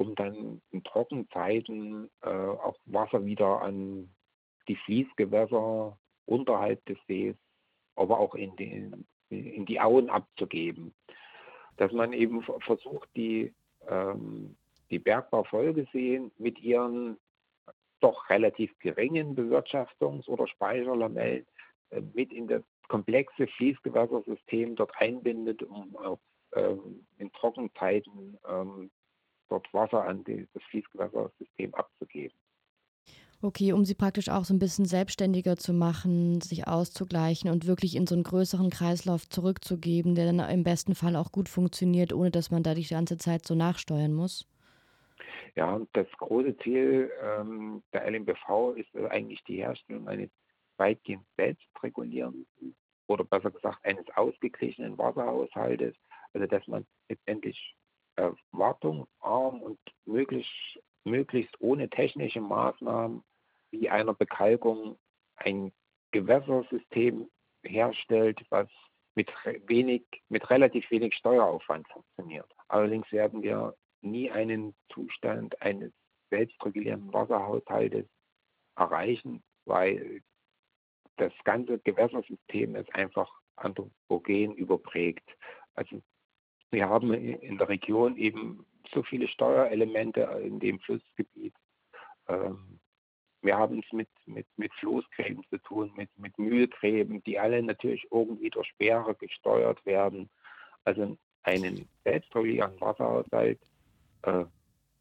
um 0.00 0.14
dann 0.14 0.62
in 0.70 0.82
Trockenzeiten 0.82 2.08
äh, 2.22 2.28
auch 2.30 2.78
Wasser 2.86 3.22
wieder 3.26 3.60
an 3.60 4.08
die 4.66 4.76
Fließgewässer 4.76 5.98
unterhalb 6.24 6.82
des 6.86 6.96
Sees, 7.06 7.36
aber 7.96 8.18
auch 8.18 8.34
in, 8.34 8.56
den, 8.56 9.06
in 9.28 9.66
die 9.66 9.78
Auen 9.78 10.08
abzugeben. 10.08 10.94
Dass 11.76 11.92
man 11.92 12.14
eben 12.14 12.42
versucht, 12.60 13.10
die, 13.14 13.52
ähm, 13.88 14.56
die 14.90 14.98
Bergbaufolgeseen 14.98 16.32
mit 16.38 16.58
ihren 16.60 17.18
doch 18.00 18.30
relativ 18.30 18.72
geringen 18.78 19.36
Bewirtschaftungs- 19.36 20.28
oder 20.28 20.46
Speicherlamellen 20.46 21.46
äh, 21.90 22.00
mit 22.14 22.32
in 22.32 22.48
das 22.48 22.62
komplexe 22.88 23.46
Fließgewässersystem 23.48 24.76
dort 24.76 24.92
einbindet, 24.96 25.62
um 25.62 25.94
auch 25.96 26.20
ähm, 26.54 27.06
in 27.18 27.30
Trockenzeiten 27.32 28.38
ähm, 28.48 28.90
dort 29.50 29.72
Wasser 29.74 30.04
an 30.04 30.24
die, 30.24 30.48
das 30.54 30.62
Fließgewässersystem 30.70 31.74
abzugeben. 31.74 32.36
Okay, 33.42 33.72
um 33.72 33.86
sie 33.86 33.94
praktisch 33.94 34.28
auch 34.28 34.44
so 34.44 34.52
ein 34.52 34.58
bisschen 34.58 34.84
selbstständiger 34.84 35.56
zu 35.56 35.72
machen, 35.72 36.42
sich 36.42 36.68
auszugleichen 36.68 37.50
und 37.50 37.66
wirklich 37.66 37.96
in 37.96 38.06
so 38.06 38.14
einen 38.14 38.24
größeren 38.24 38.68
Kreislauf 38.68 39.26
zurückzugeben, 39.26 40.14
der 40.14 40.30
dann 40.30 40.40
im 40.50 40.62
besten 40.62 40.94
Fall 40.94 41.16
auch 41.16 41.32
gut 41.32 41.48
funktioniert, 41.48 42.12
ohne 42.12 42.30
dass 42.30 42.50
man 42.50 42.62
da 42.62 42.74
die 42.74 42.86
ganze 42.86 43.16
Zeit 43.16 43.46
so 43.46 43.54
nachsteuern 43.54 44.12
muss. 44.12 44.46
Ja, 45.56 45.74
und 45.74 45.88
das 45.94 46.06
große 46.18 46.56
Ziel 46.58 47.10
ähm, 47.22 47.82
der 47.94 48.10
LMBV 48.10 48.74
ist 48.76 48.94
eigentlich 49.10 49.42
die 49.44 49.56
Herstellung 49.56 50.06
eines 50.06 50.30
weitgehend 50.76 51.24
selbstregulierenden 51.36 52.46
oder 53.06 53.24
besser 53.24 53.50
gesagt 53.50 53.84
eines 53.84 54.04
ausgeglichenen 54.14 54.96
Wasserhaushaltes, 54.98 55.96
also 56.34 56.46
dass 56.46 56.66
man 56.68 56.86
letztendlich 57.08 57.74
wartungsarm 58.52 59.62
und 59.62 59.78
möglichst, 60.04 60.52
möglichst 61.04 61.54
ohne 61.60 61.88
technische 61.88 62.40
Maßnahmen 62.40 63.22
wie 63.70 63.88
einer 63.88 64.14
Bekalkung 64.14 64.98
ein 65.36 65.72
Gewässersystem 66.12 67.30
herstellt, 67.62 68.40
was 68.50 68.68
mit 69.14 69.30
wenig, 69.66 70.04
mit 70.28 70.48
relativ 70.50 70.90
wenig 70.90 71.14
Steueraufwand 71.14 71.86
funktioniert. 71.88 72.50
Allerdings 72.68 73.10
werden 73.12 73.42
wir 73.42 73.76
nie 74.02 74.30
einen 74.30 74.74
Zustand 74.92 75.60
eines 75.60 75.92
selbstregulierenden 76.30 77.12
Wasserhaushaltes 77.12 78.06
erreichen, 78.76 79.42
weil 79.66 80.22
das 81.16 81.32
ganze 81.44 81.78
Gewässersystem 81.80 82.76
ist 82.76 82.94
einfach 82.94 83.30
anthropogen 83.56 84.54
überprägt. 84.54 85.28
Also 85.74 86.00
wir 86.70 86.88
haben 86.88 87.12
in 87.12 87.58
der 87.58 87.68
Region 87.68 88.16
eben 88.16 88.64
so 88.92 89.02
viele 89.02 89.28
Steuerelemente 89.28 90.22
in 90.42 90.60
dem 90.60 90.78
Flussgebiet. 90.80 91.54
Ähm, 92.28 92.80
wir 93.42 93.56
haben 93.56 93.80
es 93.80 93.92
mit, 93.92 94.08
mit, 94.26 94.46
mit 94.56 94.72
Floßgräben 94.74 95.44
zu 95.48 95.58
tun, 95.58 95.92
mit, 95.96 96.10
mit 96.18 96.38
Mühlgräben, 96.38 97.22
die 97.24 97.38
alle 97.38 97.62
natürlich 97.62 98.06
irgendwie 98.10 98.50
durch 98.50 98.68
Sperre 98.68 99.14
gesteuert 99.14 99.84
werden. 99.86 100.28
Also 100.84 101.16
einen 101.42 101.88
selbstregulierenden 102.04 102.80
Wasserhaushalt 102.80 103.58
äh, 104.22 104.44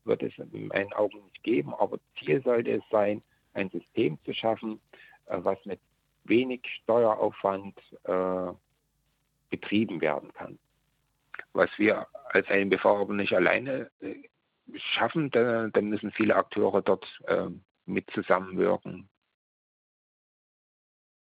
wird 0.05 0.23
es 0.23 0.37
in 0.37 0.67
meinen 0.67 0.93
Augen 0.93 1.21
nicht 1.25 1.43
geben, 1.43 1.73
aber 1.73 1.99
Ziel 2.17 2.41
sollte 2.41 2.71
es 2.71 2.83
sein, 2.89 3.21
ein 3.53 3.69
System 3.69 4.17
zu 4.23 4.33
schaffen, 4.33 4.79
äh, 5.25 5.37
was 5.41 5.63
mit 5.65 5.79
wenig 6.23 6.61
Steueraufwand 6.83 7.77
äh, 8.03 8.53
betrieben 9.49 9.99
werden 9.99 10.31
kann 10.33 10.57
was 11.53 11.69
wir 11.77 12.07
als 12.29 12.47
LMBV 12.49 12.85
aber 12.85 13.13
nicht 13.13 13.33
alleine 13.33 13.89
äh, 14.01 14.15
schaffen, 14.75 15.31
dann, 15.31 15.89
müssen 15.89 16.11
viele 16.11 16.35
Akteure 16.35 16.81
dort 16.81 17.05
äh, 17.27 17.47
mit 17.85 18.09
zusammenwirken. 18.11 19.09